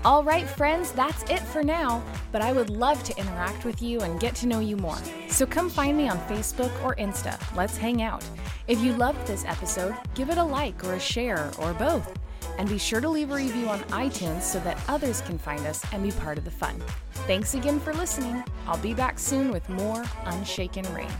All 0.04 0.22
right, 0.22 0.48
friends, 0.48 0.92
that's 0.92 1.24
it 1.24 1.40
for 1.40 1.64
now, 1.64 2.02
but 2.30 2.40
I 2.40 2.52
would 2.52 2.70
love 2.70 3.02
to 3.02 3.18
interact 3.18 3.64
with 3.64 3.82
you 3.82 4.00
and 4.00 4.20
get 4.20 4.34
to 4.36 4.46
know 4.46 4.60
you 4.60 4.76
more. 4.76 4.96
So 5.28 5.44
come 5.44 5.68
find 5.68 5.98
me 5.98 6.08
on 6.08 6.18
Facebook 6.28 6.72
or 6.84 6.94
Insta. 6.94 7.36
Let's 7.56 7.76
hang 7.76 8.00
out. 8.00 8.24
If 8.68 8.82
you 8.82 8.92
loved 8.92 9.26
this 9.26 9.46
episode, 9.46 9.96
give 10.14 10.28
it 10.28 10.36
a 10.36 10.44
like 10.44 10.84
or 10.84 10.92
a 10.92 11.00
share 11.00 11.50
or 11.58 11.72
both. 11.72 12.12
And 12.58 12.68
be 12.68 12.76
sure 12.76 13.00
to 13.00 13.08
leave 13.08 13.30
a 13.30 13.36
review 13.36 13.66
on 13.66 13.80
iTunes 13.84 14.42
so 14.42 14.60
that 14.60 14.78
others 14.88 15.22
can 15.22 15.38
find 15.38 15.64
us 15.66 15.82
and 15.90 16.02
be 16.02 16.10
part 16.12 16.36
of 16.36 16.44
the 16.44 16.50
fun. 16.50 16.78
Thanks 17.26 17.54
again 17.54 17.80
for 17.80 17.94
listening. 17.94 18.44
I'll 18.66 18.76
be 18.76 18.92
back 18.92 19.18
soon 19.18 19.52
with 19.52 19.66
more 19.70 20.04
Unshaken 20.26 20.84
Reign. 20.92 21.10